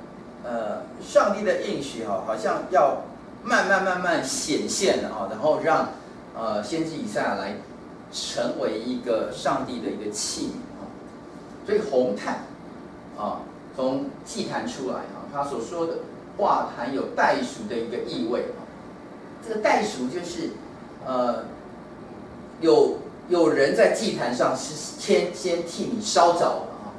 [0.43, 3.01] 呃，上帝的应许哈，好像要
[3.43, 5.89] 慢慢慢慢显现了啊，然后让
[6.37, 7.55] 呃先知以赛亚来
[8.11, 10.83] 成为一个上帝的一个器皿啊，
[11.65, 12.43] 所以红炭
[13.19, 13.41] 啊，
[13.75, 15.93] 从祭坛出来啊，他所说的
[16.37, 18.63] 话含有代赎的一个意味啊，
[19.45, 20.51] 这个代赎就是
[21.05, 21.43] 呃
[22.61, 22.97] 有。
[23.29, 26.89] 有人在祭坛上是先先替你烧着了啊，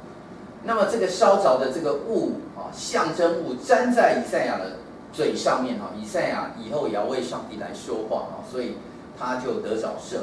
[0.63, 4.77] 那么这个烧着的这个物啊，象征物粘在以赛亚的
[5.11, 8.75] 嘴上面啊，以赛亚以后也要为上帝来说话啊，所以
[9.19, 10.19] 他就得着赦。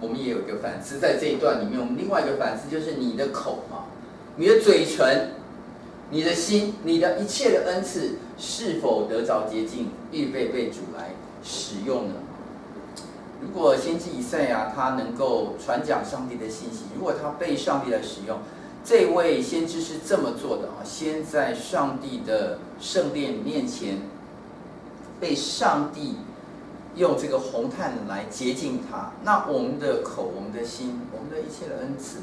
[0.00, 3.89] 我们也有一个反思，在这一段里面，我们另外一个反思就是你的口啊，
[4.36, 5.32] 你的嘴唇，
[6.10, 11.10] 你的心，你的一切的恩赐是否得着洁净，预备被主来
[11.42, 12.14] 使用呢？
[13.42, 18.38] 如果先知以赛亚他能够传讲上帝的信息，如果他被上帝来使用，
[18.84, 23.98] 这位先知是这么做的啊，先在上帝的圣殿面前
[25.18, 26.16] 被上帝
[26.96, 32.18] 用这个红炭来洁净他，那我们的口、我们的心、我们的一切的恩赐、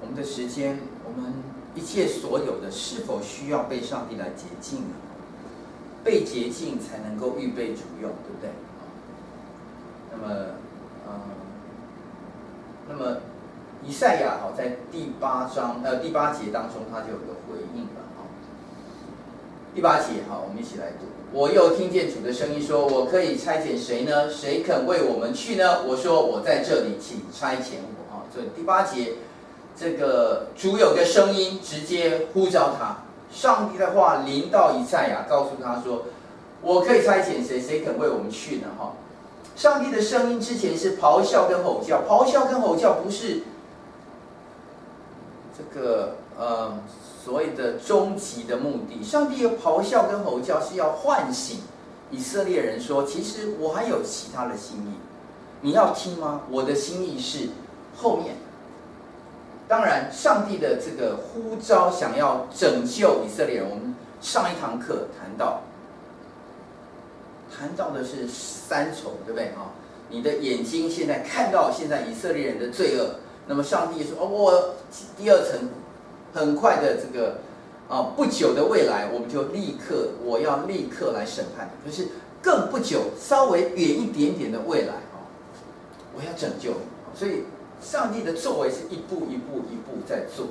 [0.00, 1.32] 我们的时间、我们
[1.74, 4.94] 一切所有的，是否需要被上帝来洁净呢？
[6.04, 8.50] 被洁净才能够预备主用，对不对？
[10.12, 10.44] 那么，
[11.08, 11.12] 嗯，
[12.88, 13.18] 那么
[13.86, 18.24] 以赛亚哈在第八章呃第八节当中，他就有个回应了哈。
[19.74, 21.06] 第八节哈，我们一起来读。
[21.32, 24.30] 我又听见主的声音说：“我可以差遣谁呢？
[24.30, 29.12] 谁肯为我们去呢？”我说：“我在这里，请差遣我。”哈，所以第八节
[29.80, 32.98] 这个主有个声音直接呼召他，
[33.32, 36.02] 上帝的话临到以赛亚，告诉他说
[36.60, 37.58] ：“我可以差遣谁？
[37.58, 38.92] 谁肯为我们去呢？”哈。
[39.56, 43.40] 上帝的声音之前是咆哮跟吼叫，咆哮跟吼叫不是
[45.56, 46.78] 这个呃
[47.24, 49.02] 所谓的终极的目的。
[49.02, 51.60] 上帝有咆哮跟吼叫是要唤醒
[52.10, 54.92] 以色列人说，其实我还有其他的心意，
[55.62, 56.42] 你要听吗？
[56.50, 57.48] 我的心意是
[57.96, 58.34] 后面。
[59.70, 65.62] 当然，上帝的这个呼召想要拯救以色列人，我们上一堂课谈到。
[67.56, 69.70] 谈到的是三重，对不对啊？
[70.08, 73.14] 你的眼睛现在看到现在以色列人的罪恶，
[73.46, 74.74] 那么上帝说：“哦，我
[75.16, 75.68] 第二层，
[76.34, 77.36] 很快的这个
[77.88, 81.70] 啊，不久的未来，我们就立刻，我要立刻来审判。
[81.84, 82.08] 可是
[82.42, 85.22] 更不久，稍微远一点点的未来啊，
[86.16, 86.72] 我要拯救。
[87.14, 87.44] 所以，
[87.80, 90.46] 上帝的作为是一步一步一步在做。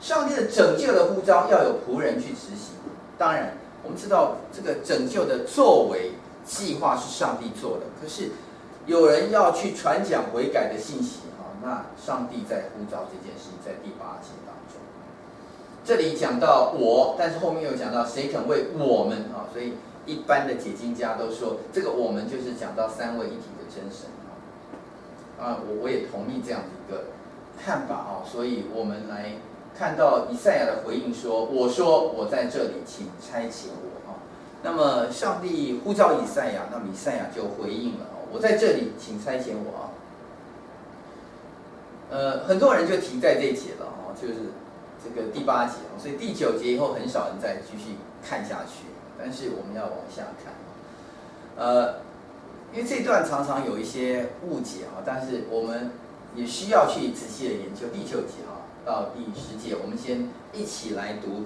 [0.00, 2.76] 上帝的拯救的呼召要有仆人去执行。
[3.16, 6.12] 当然，我们知道这个拯救的作为。
[6.46, 8.30] 计划是上帝做的，可是
[8.86, 14.78] 有人要去传讲悔改的信息啊，那上帝在呼召这件事，在第八节当中，
[15.84, 19.72] 这里讲到我，但是后面又讲到谁肯为我们啊，所以
[20.06, 24.06] 一般的解经家都说，这个我们就是讲到三位一体的真神
[25.40, 27.04] 啊，我我也同意这样的一个
[27.62, 29.32] 看法啊， 所以我们来
[29.78, 34.16] 看到以赛亚的回应说：“我说我在这里，请差遣我啊。”
[34.62, 39.90] 那么上帝呼召以赛亚，那么以赛亚就回应了：“我在这里，请差遣我啊。”
[42.08, 44.34] 呃，很多人就停在这一节了啊，就是
[45.04, 48.86] 这个第八节，所以第九节以后很少人再继续看下去。
[49.18, 50.54] 但是我们要往下看，
[51.56, 51.94] 呃，
[52.72, 55.90] 因为这段常常有一些误解啊，但是我们
[56.34, 57.86] 也需要去仔细的研究。
[57.92, 61.44] 第九节啊到第十节，我们先一起来读，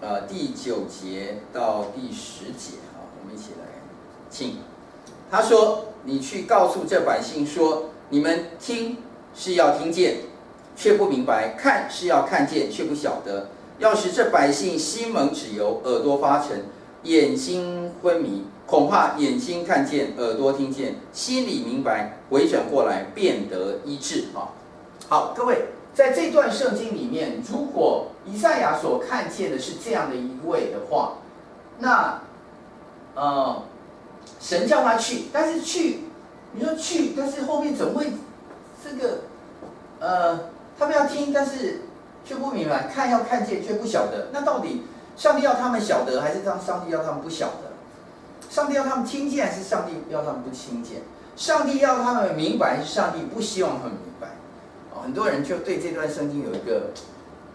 [0.00, 3.66] 呃，第九节到第十节啊，我们一起来，
[4.30, 4.58] 请
[5.30, 8.96] 他说：“你去告诉这百姓说，你们听。”
[9.32, 10.22] 是要听见，
[10.74, 13.46] 却不明白；看是要看见，却不晓得。
[13.78, 16.64] 要使这百姓心蒙脂油，耳朵发沉，
[17.04, 24.26] 眼睛昏迷，恐怕眼睛看见，耳朵听见，心里明白，回转过来，变得医治。
[24.32, 24.54] 好，
[25.08, 31.14] 好，各位，在这段圣经里面，如果以赛亚所看见的是这样的一位的话，
[31.80, 32.20] 那，
[33.16, 33.60] 呃，
[34.38, 36.04] 神叫他去，但是去，
[36.52, 38.06] 你说去，但是后面怎么会？
[38.84, 39.18] 这个，
[39.98, 40.38] 呃，
[40.78, 41.80] 他们要听，但是
[42.24, 44.28] 却不明白；看要看见，却不晓得。
[44.32, 44.84] 那到底
[45.16, 47.69] 上帝要他们晓得，还是让上帝要他们不晓得？
[48.50, 51.00] 上帝要他们听见，还是上帝要他们不听见？
[51.36, 54.26] 上帝要他们明白，还是上帝不希望他们明白？
[54.92, 56.90] 哦，很多人就对这段圣经有一个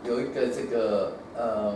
[0.03, 1.75] 有一个这个呃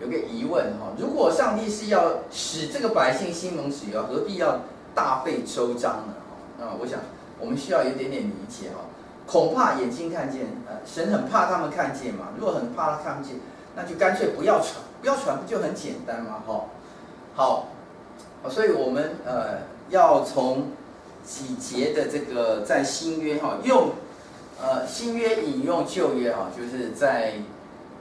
[0.00, 4.60] 有个疑问哈：如果上帝是要使这个百姓心蒙脂油，何必要
[4.94, 6.14] 大费周章呢？
[6.58, 7.00] 那我想。
[7.42, 8.84] 我们需要一点点理解哈，
[9.26, 12.26] 恐怕眼睛看见，呃，神很怕他们看见嘛。
[12.38, 13.40] 如果很怕他看不见，
[13.74, 16.42] 那就干脆不要传，不要传不就很简单吗？
[16.46, 16.66] 哈，
[17.34, 17.68] 好，
[18.48, 19.58] 所以我们呃
[19.90, 20.68] 要从
[21.24, 23.90] 几节的这个在新约哈用，
[24.60, 27.34] 呃新约引用旧约哈，就是在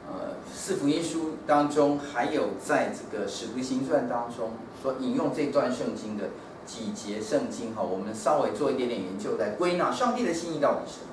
[0.08, 6.26] 呃四福音书当中，还有在这个使徒行传当中所引用这段圣经的。
[6.70, 11.08] 几节圣经哈，我们稍微做一点点研究，来归纳上帝的心意到底是什么？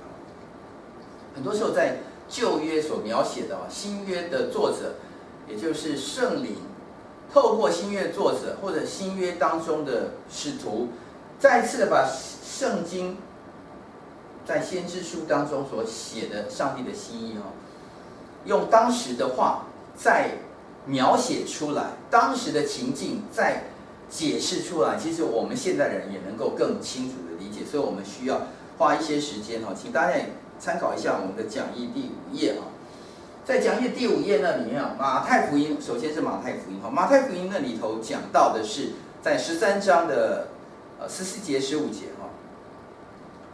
[1.34, 4.96] 很多时候在旧约所描写的新约的作者，
[5.48, 6.56] 也就是圣灵，
[7.32, 10.88] 透过新约作者或者新约当中的使徒，
[11.38, 12.08] 再次的把
[12.44, 13.16] 圣经
[14.44, 17.52] 在先知书当中所写的上帝的心意哈，
[18.44, 19.66] 用当时的话
[19.96, 20.30] 再
[20.86, 23.64] 描写出来，当时的情境再。
[24.08, 28.42] 解释出来，其实我们现在人也能够更清楚的理解，所以我们需要
[28.78, 30.16] 花一些时间哈，请大家
[30.60, 32.68] 参考一下我们的讲义第五页哈，
[33.46, 40.48] 在讲义第五页那里面啊，马太福音首先是马太福音哈，马太福音那里头讲到的是在十三章的
[40.98, 42.26] 呃十四节十五节哈，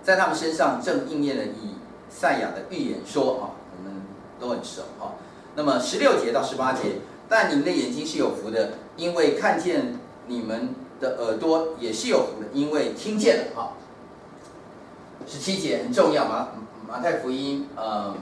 [0.02, 1.74] 在他们身上正应验了以
[2.08, 4.00] 赛亚的预言说哈，我们
[4.40, 5.12] 都很熟哈，
[5.56, 9.98] 那么十六节到十八节，但你们的眼睛是有福的，因为看见。
[10.28, 10.68] 你们
[11.00, 13.72] 的耳朵也是有福的，因为听见了哈。
[15.26, 16.48] 十七节很重要马
[16.88, 18.14] 马太福音，嗯，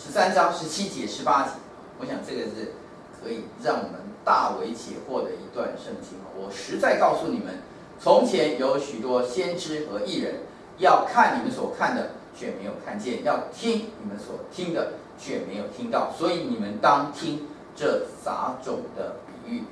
[0.00, 1.50] 十三章十七节十八节，
[1.98, 2.72] 我想这个是
[3.20, 3.94] 可以让我们
[4.24, 6.16] 大为解惑的一段圣经。
[6.36, 7.56] 我实在告诉你们，
[8.00, 10.34] 从前有许多先知和艺人，
[10.78, 16.12] 要看你们所看的，却没有看见；要听你们所听的，却没有听到。
[16.16, 19.64] 所以你们当听这撒种的比喻。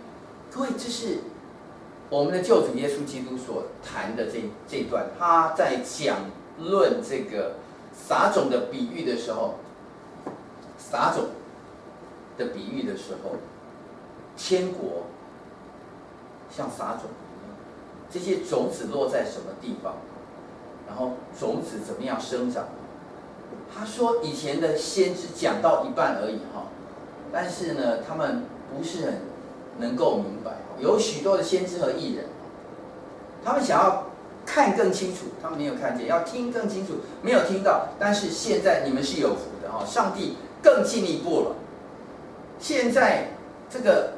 [0.53, 1.19] 各位，这是
[2.11, 6.17] 我们的救主耶稣基督所谈的这这段，他在讲
[6.59, 7.55] 论这个
[7.95, 9.55] 撒种的比喻的时候，
[10.91, 11.27] 撒种
[12.39, 13.37] 的比喻的时候，
[14.37, 15.05] 天国
[16.51, 17.57] 像撒种一样，
[18.11, 19.95] 这些种子落在什么地方，
[20.87, 22.65] 然后种子怎么样生长？
[23.75, 26.67] 他说以前的先知讲到一半而已哈，
[27.33, 28.45] 但是呢，他们
[28.77, 29.37] 不是很。
[29.79, 32.25] 能够明白，有许多的先知和艺人，
[33.45, 34.05] 他们想要
[34.47, 37.89] 看更清楚，他们没有看见；要听更清楚，没有听到。
[37.99, 41.57] 但是现在你们是有福的哈，上帝更进一步了。
[42.59, 43.29] 现在
[43.71, 44.15] 这个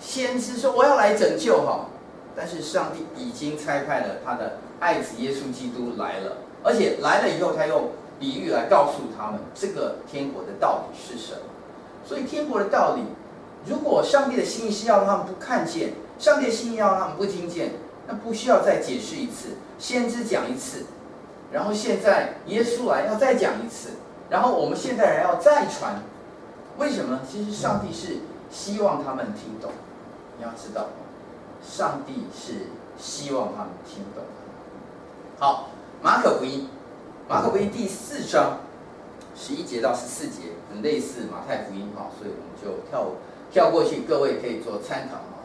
[0.00, 1.86] 先知说我要来拯救哈，
[2.34, 11.40] 但是上帝已经差派了他的爱子耶稣基督来了，而且来了以后，他用比喻来告诉他们这个天国的道理是什么。
[12.04, 13.02] 所以天国的道理。
[13.64, 17.74] 如果上帝的心意是要让他们不看见，上帝的心意要让他们不听见，
[18.08, 20.86] 那不需要再解释一次，先知讲一次，
[21.52, 23.90] 然后现在耶稣来要再讲一次，
[24.32, 26.00] 然后我们现在人要再传，
[26.78, 27.20] 为什么？
[27.30, 28.20] 其实上帝是
[28.50, 29.70] 希望他们听懂，
[30.38, 30.86] 你要知道，
[31.62, 34.24] 上帝是希望他们听懂。
[35.38, 35.68] 好，
[36.00, 36.66] 马可福音，
[37.28, 38.60] 马可福音第四章
[39.36, 43.10] 十一节到十四节，很类似马太福音哈，所以我们就跳
[43.50, 45.44] 跳过去，各位可以做参考啊，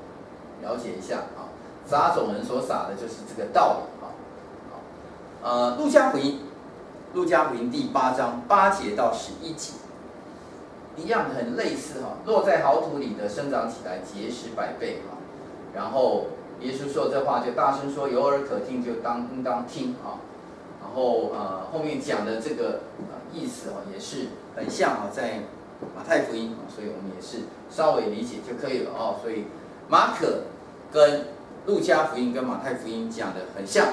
[0.63, 1.51] 了解一下啊。
[1.85, 4.07] 撒种人所撒的就是这个道理啊。
[5.43, 6.39] 呃，路加福音，
[7.13, 9.73] 路加福音第八章八节到十一节，
[10.95, 12.17] 一样很类似哈。
[12.25, 15.17] 落在好土里的，生长起来结实百倍哈。
[15.73, 16.27] 然后
[16.59, 20.19] 耶稣说这话就大声说，有耳可听就当应当听啊。
[20.81, 22.81] 然后呃后面讲的这个
[23.33, 25.39] 意思哈也是很像啊，在
[25.95, 29.15] 马太福音，所以我们也是稍微理解就可以了哦。
[29.21, 29.45] 所以
[29.87, 30.41] 马可
[30.91, 31.25] 跟
[31.65, 33.87] 路加福音跟马太福音讲的很像。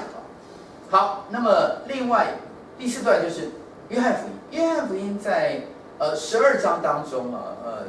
[0.91, 2.35] 好，那么另外
[2.77, 3.49] 第四段就是
[3.89, 4.33] 约翰福音。
[4.51, 5.61] 约翰福音在
[5.97, 7.83] 呃十二章当中啊，呃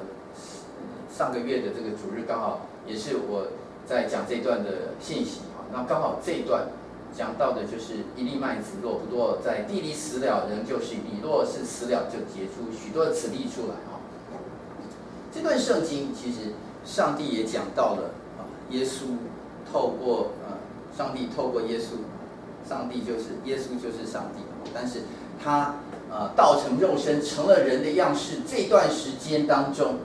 [1.12, 3.49] 上个月的这个主日刚好也是我
[3.87, 5.66] 在讲这段的信息啊。
[5.72, 6.68] 那刚好这一段
[7.12, 13.99] 讲到的就是一粒麦子落不落在地里死了，仍旧是一粒；若是死了，就结出许多的子粒出来啊。
[15.34, 16.53] 这段圣经其实
[16.84, 19.16] 上帝也讲到了啊，耶稣
[19.70, 20.57] 透过呃
[20.97, 21.99] 上帝透过耶稣。
[22.68, 24.43] 上帝就是耶稣，就是上帝。
[24.75, 25.03] 但是
[25.43, 25.77] 他
[26.11, 28.39] 呃道成肉身，成了人的样式。
[28.47, 29.97] 这段时间当中，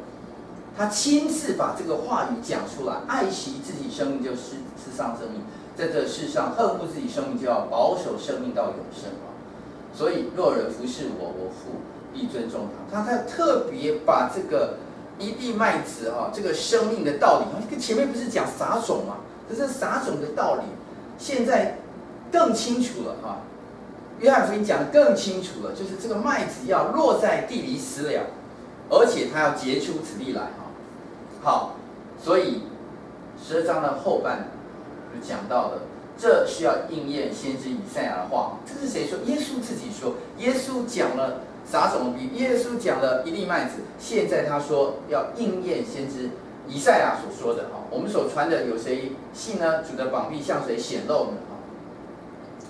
[0.78, 5.42] 他亲自把这个话语讲出来：爱惜自己生命，就是世上生命；
[5.76, 9.30] 在这世上恨恶自己生命，就要保守生命到永生啊。
[9.94, 11.82] 所以若人服侍我，我父
[12.14, 13.04] 必尊重他。
[13.04, 14.78] 他他特别把这个
[15.20, 19.18] 一粒麦子哈，这个生命的道理，跟前面不是讲撒种吗？
[19.50, 20.62] 这是撒种的道理，
[21.18, 21.78] 现在。
[22.32, 23.40] 更清楚了哈，
[24.22, 28.28] 约翰福音讲得更清楚了，就是这个麦子要落在地里死了，
[28.90, 30.70] 而且它要结出子粒来哈。
[31.42, 31.76] 好，
[32.24, 32.62] 所以
[33.44, 34.50] 十二章的后半
[35.12, 35.82] 就讲到了，
[36.16, 38.60] 这是要应验先知以赛亚的话。
[38.64, 39.18] 这是谁说？
[39.26, 40.14] 耶稣自己说。
[40.38, 43.82] 耶稣讲了撒种的比，耶稣讲了一粒麦子。
[43.98, 46.30] 现在他说要应验先知
[46.68, 47.80] 以赛亚所说的哈。
[47.90, 49.82] 我们所传的有谁信呢？
[49.82, 51.38] 主的膀臂向谁显露呢？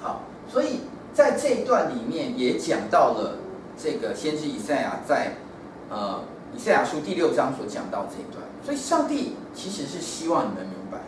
[0.02, 0.80] 好，所以
[1.14, 3.38] 在这一段里面也讲到了
[3.78, 5.36] 这个先知以赛亚在
[5.89, 6.24] 呃
[6.55, 10.99] 以赛亚书第六章所讲到这一段，所以上帝其实是希望你们明白，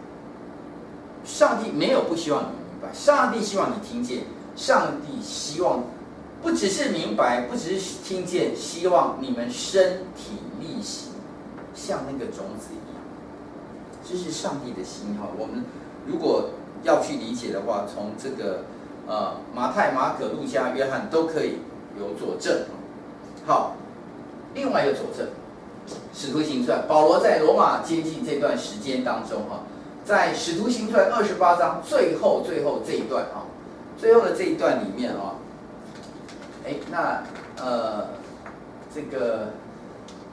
[1.23, 4.23] 上帝没有不希望你们明白，上帝希望你听见，
[4.55, 5.83] 上帝希望
[6.41, 11.13] 不只是明白，不只是听见，希望你们身体力行，
[11.73, 13.01] 像那个种子一样，
[14.03, 15.27] 这是上帝的心哈。
[15.37, 15.63] 我们
[16.05, 16.49] 如果
[16.83, 18.65] 要去理解的话，从这个。
[19.05, 21.57] 呃，马太、马可、路加、约翰都可以
[21.99, 22.65] 有佐证。
[23.45, 23.75] 好，
[24.53, 25.27] 另外一个佐证，
[26.13, 29.59] 使徒行传，保罗在罗马监禁这段时间当中，哈，
[30.05, 33.43] 在使徒行传二十八章最后最后这一段啊，
[33.97, 35.35] 最后的这一段里面啊，
[36.65, 37.23] 哎，那
[37.61, 38.07] 呃，
[38.95, 39.49] 这个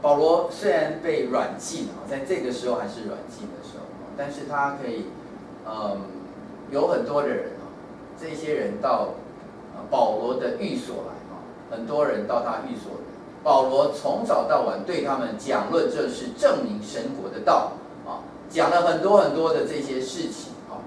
[0.00, 3.84] 保罗虽然被软禁啊，在这个时候还是软禁的时候，
[4.16, 5.06] 但是他可以，
[5.66, 6.02] 嗯、
[6.70, 7.59] 有很多的人。
[8.20, 9.14] 这些人到
[9.90, 11.40] 保罗的寓所来啊，
[11.70, 12.92] 很多人到他寓所，
[13.42, 17.72] 保罗从早到晚对他们讲论这是证明神国的道
[18.06, 20.84] 啊，讲了很多很多的这些事情啊。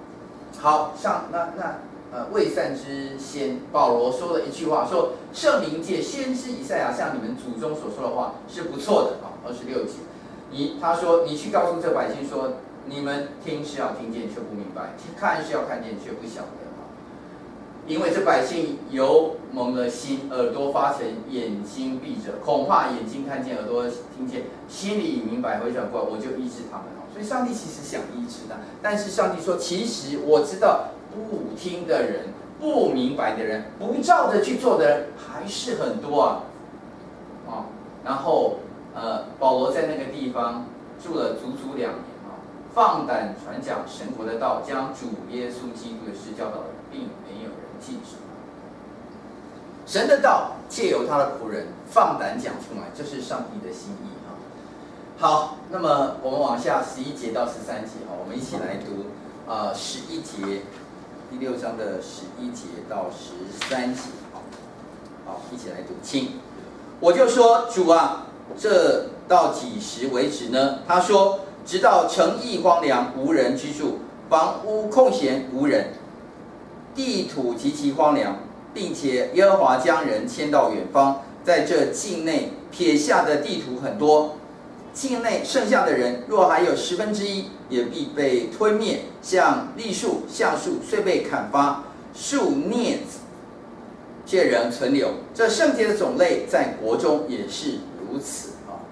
[0.60, 1.80] 好，上那那
[2.14, 9.34] 呃未散之先，保罗说了一句话，说圣灵借先知以赛亚向你们祖宗所说的话是不错的啊。
[9.46, 9.94] 二十六节，
[10.52, 12.54] 你他说你去告诉这百姓说，
[12.86, 16.73] 你们听是要听见却不明白，看是要看见却不晓得。
[17.86, 26.86] 因为这百姓有蒙了心，耳朵发沉，眼睛闭着，恐怕眼睛看见，耳朵听见，心里明白回转过来，我就医治他们。
[27.12, 32.28] 所以上帝其实想医治他，但是上帝说，其实我知道不听的人、
[32.60, 36.44] 不明白的人、不照着去做的人还是很多啊。
[37.46, 37.66] 啊，
[38.06, 38.60] 然后
[38.96, 40.66] 呃，保罗在那个地方
[41.04, 42.40] 住了足足两年啊，
[42.74, 47.10] 放胆传讲神国的道，将主耶稣基督的事教导了，并
[47.86, 48.18] 记住。
[49.86, 54.34] 神的道借由他的仆人放胆讲出来，这是上帝的心意哈。
[55.18, 60.64] 好，那么我们往下十一节到十三节哈，我们一起来读啊十一节
[61.30, 64.42] 第六章的十一节到十三节，好，
[65.26, 66.40] 好，一起来读，请
[67.02, 68.28] 我就说主啊，
[68.58, 70.80] 这到几时为止呢？
[70.88, 75.94] 他说，直到城邑荒凉，无人居住，房屋空闲，无人。
[76.96, 78.40] 地土极其荒凉，
[78.74, 84.38] 并且耶和华将人迁到远方，在这境内撇下的地土很多，
[84.94, 91.84] 境内剩下的人若还有十分之一，也必被吞灭，像栗树、橡树虽被砍伐，
[92.14, 93.20] 树孽子
[94.26, 95.10] 却仍存留。
[95.34, 98.86] 这圣洁的种类在国中也是如此啊，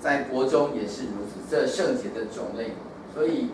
[0.00, 1.36] 在国中也是如此。
[1.48, 2.72] 这圣洁的种类，
[3.14, 3.50] 所以，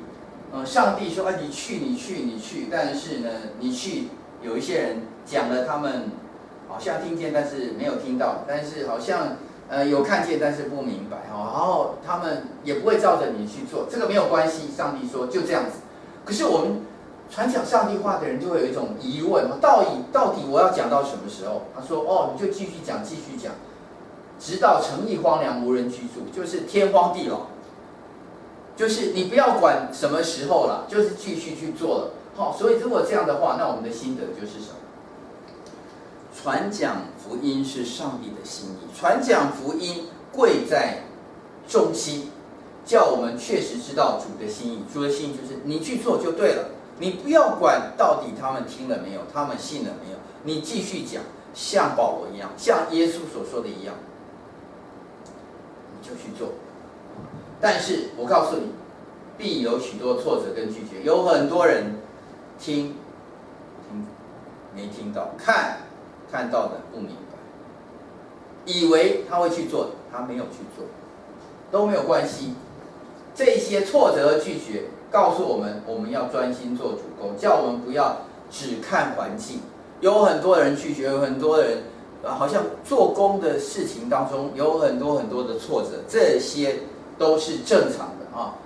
[0.52, 3.28] 呃，上帝说：“啊，你去，你去，你去。”但是呢，
[3.58, 4.08] 你去，
[4.42, 6.10] 有一些人讲了，他们
[6.68, 9.36] 好像听见，但是没有听到，但是好像。
[9.68, 14.68] 呃，有看见，但是不明白哈，然后他们也不会照着你去做，这个没有关系。
[14.76, 15.78] 上帝说就这样子，
[16.26, 16.82] 可是我们
[17.30, 21.62] 传讲上帝话的人就会有一种疑问：到底到底我要讲到什么时候？
[21.74, 23.52] 他说：哦，你就继续讲，继续讲，
[24.38, 27.46] 直到城邑荒凉无人居住，就是天荒地老，
[28.76, 32.10] 就是你不要管什么时候了，就是继续去做了。
[32.34, 34.76] 好，所以如果这样的话，那我们的心得就是什么？
[36.34, 41.02] 传讲福音是上帝的心意，传讲福音贵在
[41.68, 42.30] 中心，
[42.86, 44.84] 叫我们确实知道主的心意。
[44.92, 53.94] 主的心意就是你去做就对了，你不要管到底他们听了没有，他们信了没有，你继续讲，像保罗一样，像耶稣所说的一样，
[55.92, 56.48] 你就去做。
[57.62, 58.66] 但是我告诉你，
[59.38, 61.94] 必有许多挫折跟拒绝，有很多人
[62.58, 62.96] 听
[63.88, 64.06] 听
[64.76, 65.78] 没听到，看。
[66.30, 67.36] 看到的不明白，
[68.64, 70.86] 以为他会去做，他没有去做，
[71.70, 72.54] 都没有关系。
[73.34, 79.60] 这些挫折和拒绝告诉我们，我们要专心做主工，叫我们不要只看环境。
[80.00, 81.82] 有很多人拒绝，有很多人
[82.24, 86.76] 好像做工的事情当中有很多很多的挫折，这些
[87.22, 88.58] 都是正常的啊。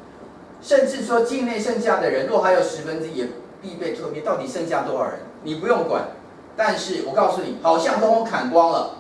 [0.62, 3.28] 甚至说境内剩下的人，若还有十分之一，也
[3.62, 4.22] 必被吞灭。
[4.22, 5.20] 到底剩下多少人？
[5.44, 6.08] 你不用管。
[6.56, 8.96] 但是我告诉你，好像都砍光了，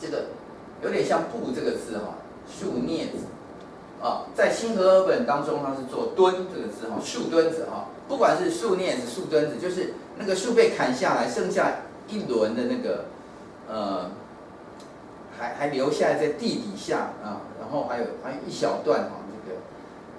[0.00, 0.24] 这个
[0.82, 2.18] 有点像“布”这个字哈，
[2.50, 3.24] 树镊子
[4.02, 11.76] 啊，在新和本当中，它是做“墩”这个字哈，树墩子哈，不管是树镊子、树墩子，就是那个树被砍下来，剩下
[12.08, 13.04] 一轮的那个
[13.68, 14.10] 呃，
[15.38, 19.58] 还还留下来在地底下啊，然后还有还有一小段哈，这个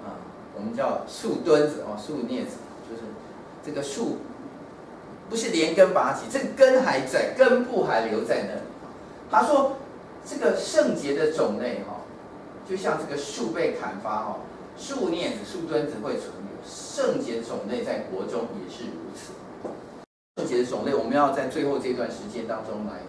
[0.06, 0.14] 啊，
[0.54, 3.02] 我们叫树墩子哦，树镊子，就是
[3.66, 4.18] 这个树。
[5.28, 8.60] 不是连根拔起，这根还在，根部还留在那里。
[9.30, 9.78] 他说，
[10.24, 12.02] 这个圣洁的种类哈，
[12.68, 14.36] 就像这个树被砍伐哈，
[14.76, 16.50] 树镊子、树墩子会存留。
[16.64, 19.32] 圣洁种类在国中也是如此。
[20.36, 23.02] 圣洁的种类，我们要在最后这段时间当中来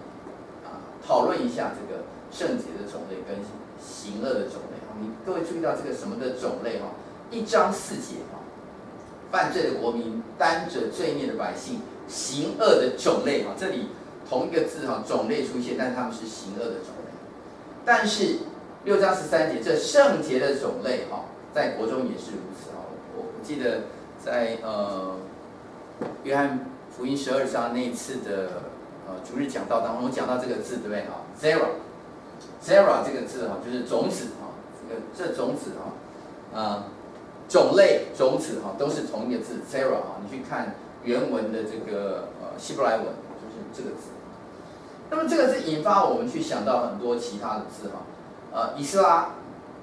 [0.65, 3.37] 啊讨论一下这个圣洁的种类跟
[3.81, 4.77] 行恶的种类。
[5.01, 6.87] 你各位注意到这个什么的种类哈？
[7.31, 8.39] 一章四节哈，
[9.31, 11.81] 犯罪的国民，担着罪孽的百姓。
[12.07, 13.87] 行恶的种类哈，这里
[14.29, 17.11] 同一个字哈，种类出现，但是他们是行恶的种类。
[17.85, 18.39] 但是
[18.83, 21.23] 六章十三节，这圣洁的种类哈，
[21.53, 22.83] 在国中也是如此哈。
[23.15, 23.83] 我我记得
[24.21, 25.15] 在呃
[26.25, 26.65] 约翰
[26.95, 28.63] 福音十二章那一次的
[29.07, 31.21] 呃主日讲道当中，我讲到这个字对不对哈
[32.65, 36.85] ？Zera，Zera 这个字哈，就是种子哈，这个这种子哈，啊
[37.47, 40.75] 种类种子哈，都是同一个字，Zara 哈，你去看。
[41.03, 44.09] 原文的这个呃希伯来文就是这个字，
[45.09, 48.05] 那么这个是引发我们去想到很多其他的字哈，
[48.53, 49.31] 呃以斯拉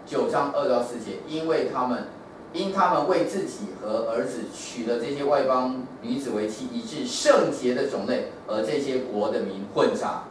[0.07, 2.05] 九章二到四节，因为他们
[2.53, 10.28] 因他们为自己和儿子娶了这些外邦女子为妻，以致圣洁的种类和这些国的民混杂。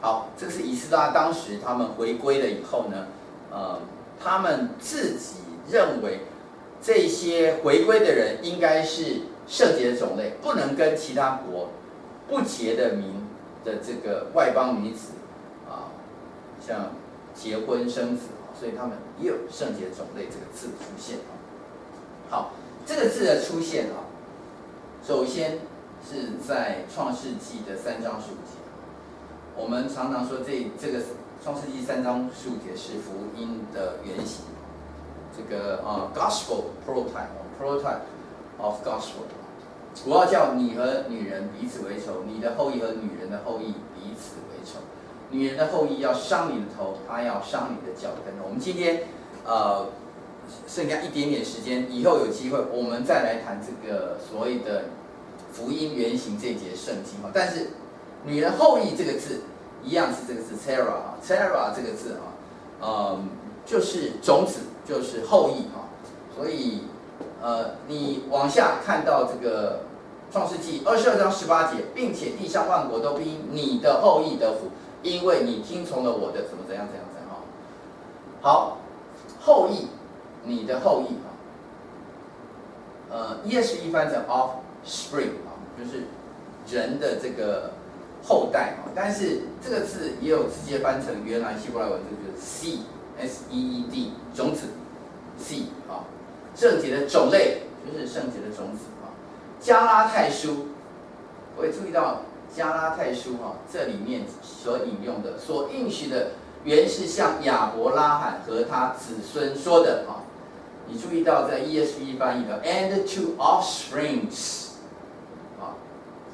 [0.00, 3.06] 好，这是以斯拉当时他们回归了以后呢，
[3.50, 3.78] 呃，
[4.22, 5.36] 他们自己
[5.70, 6.20] 认为
[6.82, 9.22] 这些回归的人应该是。
[9.48, 11.70] 圣洁的种类不能跟其他国
[12.28, 13.26] 不洁的民
[13.64, 15.08] 的这个外邦女子
[15.68, 15.90] 啊，
[16.64, 16.92] 像
[17.34, 18.26] 结婚生子，
[18.56, 21.34] 所以他们也有圣洁种类这个字出现啊。
[22.30, 22.52] 好，
[22.86, 24.06] 这个字的出现啊，
[25.04, 25.58] 首先
[26.08, 28.60] 是在创世纪的三章十五节。
[29.56, 31.00] 我们常常说这这个
[31.42, 34.44] 创世纪三章十五节是福音的原型，
[35.36, 38.02] 这个啊 gospel prototype，prototype
[38.58, 39.26] of gospel。
[40.06, 44.78] 我要叫你和女人彼此为仇，你的后裔和女人的后裔彼此为仇。
[45.30, 48.34] 女人的后裔要伤你的头，她要伤你的脚跟。
[48.44, 49.04] 我们今天
[49.44, 49.86] 呃
[50.66, 54.84] 剩下一点点时间，以后有机会我们再来谈这个所谓的
[55.52, 57.30] 福音原型这节圣经哈。
[57.32, 57.70] 但是
[58.24, 59.42] 女人后裔这个字
[59.82, 62.32] 一样是这个字 Sarah 哈，Sarah 这个字哈，
[62.82, 63.28] 嗯
[63.64, 65.88] 就是种子，就是后裔哈，
[66.36, 66.84] 所以。
[67.42, 69.80] 呃，你往下看到这个
[70.30, 74.68] 创世纪二十二章十八节，并且地上万国都因你的后裔得福，
[75.02, 77.40] 因为你听从了我的怎么怎样怎样怎样哈。
[78.42, 78.76] 好，
[79.40, 79.88] 后裔
[80.44, 81.28] 你的后裔啊，
[83.10, 86.04] 呃，ESV 翻成 offspring 啊，就是
[86.68, 87.70] 人的这个
[88.22, 92.80] 后代啊，但是这个字也有直接翻成原来希伯来文字就是 seed
[93.18, 94.68] S E E D 种子
[95.38, 96.04] s e 啊，
[96.54, 99.12] 圣洁的种类就是圣洁的种子啊，
[99.60, 100.68] 加拉太书，
[101.56, 102.22] 我也注意到
[102.54, 106.28] 加拉太书哈，这里面所引用的所应许的。
[106.62, 110.20] 原是向亚伯拉罕和他子孙说的啊，
[110.86, 114.69] 你注意到在 ESV 翻译的 and to offsprings，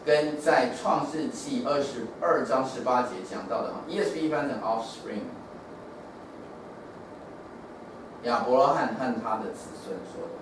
[0.06, 5.26] 跟在创世纪二十二章十八节讲到的哈，ESV 翻成 offspring，
[8.22, 10.36] 亚伯拉罕和他的子孙说的。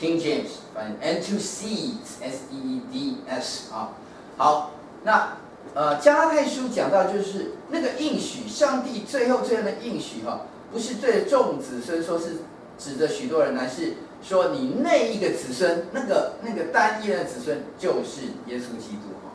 [0.00, 3.90] King James 翻 and to seeds S E E D S 啊，
[4.38, 4.70] 好，
[5.02, 5.36] 那。
[5.72, 12.42] 呃，加拉太书讲到就是那个应许，上帝最后这样的应许哈，不是对众子孙说，是
[12.78, 13.94] 指着许多人，乃是
[14.24, 19.30] 说你那一个子孙，那个那个单一的子孙就是耶稣基督哈。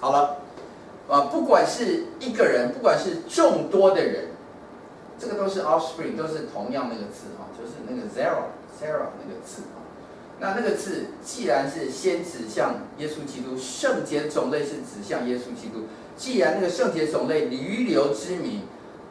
[0.00, 0.38] 好了，
[1.08, 4.28] 啊，不管是一个人，不管是众多的人，
[5.18, 8.44] 这个都是 offspring，都是同样那个字哈，就是那个 zero
[8.80, 9.62] zero 那个字。
[10.38, 15.86] 那那个字既然是先指向耶稣基督，圣洁种类是指向耶稣基督。
[16.16, 18.62] 既然那个圣洁种类余留之名，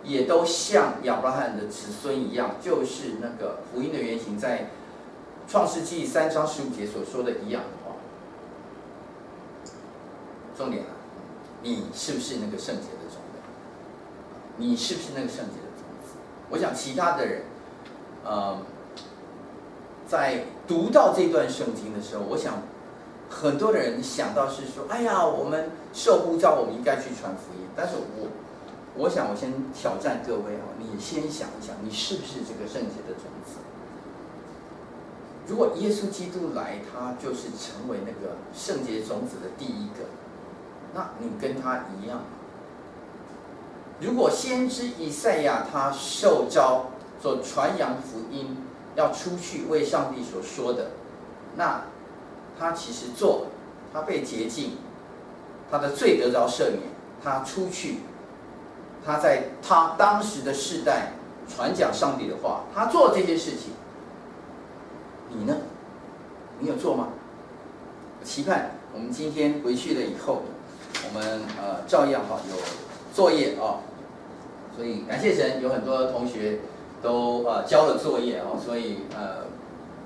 [0.03, 4.70] 也都像亚伯拉罕的子孙一样，就是那个福音的原型，在
[5.47, 7.95] 创世纪三章十五节所说的一样的话。
[10.57, 10.91] 重点啊，
[11.63, 13.39] 你是不是那个圣洁的种子？
[14.57, 16.17] 你是不是那个圣洁的种子？
[16.49, 17.43] 我想其他的人，
[18.23, 18.57] 呃。
[20.07, 22.63] 在读到这段圣经的时候，我想
[23.29, 28.27] 很多的人想到是说：“哎呀，我们受呼召，我们应该去传福音。”但是我，
[28.97, 33.61] 我想我先挑战各位哦，你先想一想，你是不是这个圣洁的种子？
[35.52, 40.06] 如果耶稣基督来，他就是成为那个圣洁种子的第一个，
[40.95, 42.22] 那你跟他一样。
[43.99, 46.86] 如果先知以赛亚他受召
[47.22, 48.56] 做传扬福音。
[48.93, 50.91] 要出去为上帝所说的，
[51.56, 51.84] 那
[52.60, 53.47] 他其实做，
[53.93, 54.76] 他被洁净，
[55.72, 56.82] 他的罪得着赦免，
[57.24, 57.99] 他出去，
[59.06, 61.14] 他在他当时的世代
[61.47, 63.72] 传讲上帝的话，他做这些事情，
[65.34, 65.57] 你呢？
[66.59, 67.09] 你有做吗？
[68.19, 70.43] 我期盼我们今天回去了以后，
[71.07, 72.55] 我们呃照样哈有
[73.13, 73.82] 作业啊，
[74.75, 76.59] 所以感谢神，有很多同学。
[77.03, 79.47] 都呃交了作业哦，所以呃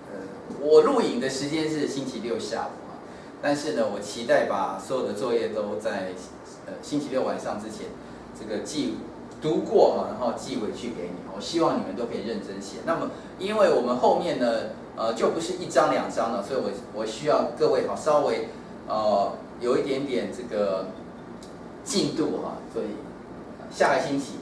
[0.08, 0.16] 呃
[0.62, 3.04] 我录影的时间是星期六下午啊，
[3.42, 6.14] 但是呢，我期待把所有的作业都在
[6.66, 7.88] 呃星期六晚上之前
[8.40, 8.94] 这个寄
[9.42, 11.20] 读过哈，然后寄回去给你。
[11.36, 12.78] 我希望你们都可以认真写。
[12.86, 18.50] 那么，因为我们后面呢呃就不是一张两张了，所以我我需要各位好稍微
[18.88, 20.88] 呃有一点点这个
[21.84, 22.88] 进度哈，所以
[23.72, 24.34] 下个星期。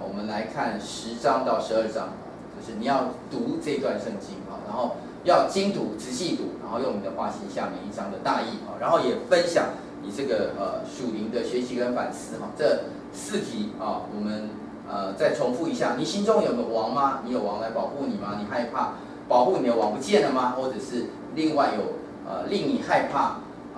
[0.00, 2.10] 我们来看十章到十二章，
[2.54, 4.94] 就是你要读这段圣经啊，然后
[5.24, 9.70] 要精读、仔细读，然后用你的话写下每一章的大意啊，然后也分享
[10.02, 12.50] 你这个呃属灵的学习跟反思哈。
[12.56, 14.50] 这四题啊，我们
[14.88, 17.18] 呃再重复一下：你心中有个王吗？
[17.24, 18.36] 你有王来保护你吗？
[18.38, 18.92] 你害怕
[19.28, 20.54] 保护你的王不见了吗？
[20.56, 23.18] 或者是另外有呃令你害怕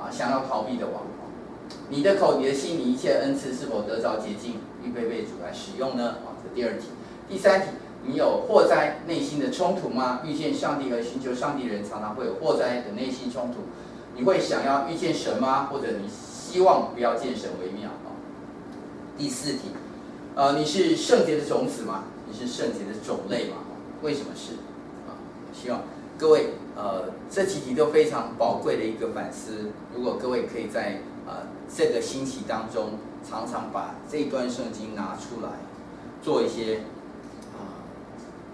[0.01, 1.03] 啊想要逃避的王？
[1.89, 4.61] 你的口、你的心、你一切恩赐是否得着洁净？
[4.83, 6.17] 预备为主来使用呢？
[6.25, 6.87] 啊，这第二题。
[7.29, 7.67] 第三题，
[8.05, 10.21] 你有祸灾内心的冲突吗？
[10.25, 13.59] 遇见上帝和寻求上帝人常常会有祸灾的内心冲突。
[14.17, 15.69] 你会想要遇见神吗？
[15.71, 18.15] 或者你希望不要见神为妙啊？
[19.19, 19.71] 第四题，
[20.35, 22.05] 呃，你是圣洁的种子吗？
[22.29, 23.57] 你是圣洁的种类吗？
[24.03, 24.53] 为什么是？
[25.53, 25.83] 希望
[26.19, 29.71] 各位呃这几题都非常宝贵的一个反思。
[29.95, 32.99] 如果各位可以在呃这个星期当中。
[33.23, 35.51] 常常把这一段圣经拿出来，
[36.23, 36.77] 做一些
[37.53, 37.85] 啊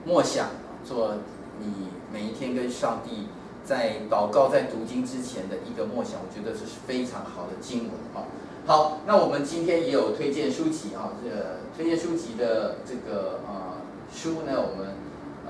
[0.05, 0.49] 默想，
[0.85, 1.15] 做
[1.61, 3.29] 你每一天跟上帝
[3.65, 8.27] 在祷告、在读经之前的一个默想，我觉得这是非常好的经文啊。
[8.67, 13.79] 好，那我们今天也有推荐书籍啊，这个推荐书籍的这个啊
[14.13, 14.95] 书呢，我们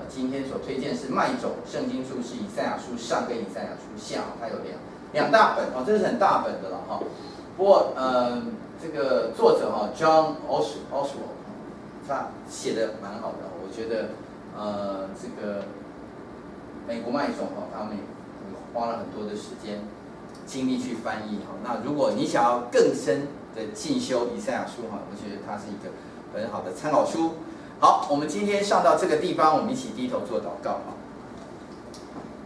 [0.08, 4.78] 今天所推荐是麦种圣经书，是以赛亚书上跟以赛亚书下，它有两
[5.12, 7.00] 两大本啊，这是很大本的了哈。
[7.56, 8.42] 不过呃。
[8.78, 11.32] 这个作者哈，John Oswalt，
[12.06, 14.10] 他写的蛮好的，我觉得，
[14.54, 15.64] 呃，这个
[16.86, 17.96] 美国麦种哈，他们
[18.74, 19.80] 花了很多的时间
[20.44, 21.56] 精力去翻译哈。
[21.64, 25.90] 那如果你想要更深的进修以赛亚书哈，我觉得它是一个
[26.34, 27.36] 很好的参考书。
[27.78, 30.96] 好，我们今天上到这个地方，我们一起低头做祷告啊。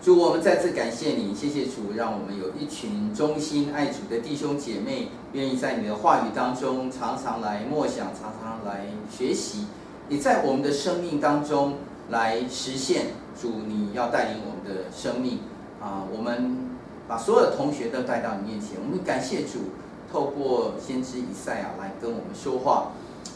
[0.03, 9.66] 主，我们再次感谢你，谢谢主，让我们有一群忠心爱主的弟兄姐妹，愿意在你的话语当中常常来默想，常常来学习，
[10.09, 11.74] 也在我们的生命当中
[12.09, 15.39] 来实现主你要带领我们的生命
[15.81, 16.03] 啊。
[16.12, 16.76] 我们
[17.07, 19.70] 把所有的同学都带到你面前，我们感谢主，
[20.11, 22.89] 透过先知以赛亚来跟我们说话。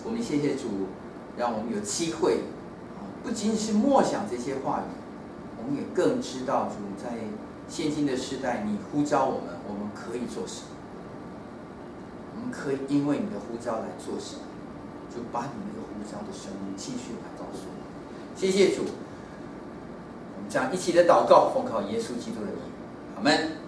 [0.02, 0.88] 我们谢谢主，
[1.36, 2.40] 让我们有机会，
[3.22, 4.90] 不仅仅是默想这些话语。
[5.58, 7.16] 我们也更知道主在
[7.68, 10.68] 现今的时代，你呼召我们，我们可以做什么？
[12.34, 14.42] 我们可以因为你的呼召来做什么？
[15.14, 17.74] 就把你那个呼召的声音继续来告诉我。
[18.36, 18.82] 谢谢主，
[20.36, 22.58] 我们将一起的祷告奉靠耶稣基督的名，
[23.16, 23.63] 阿门。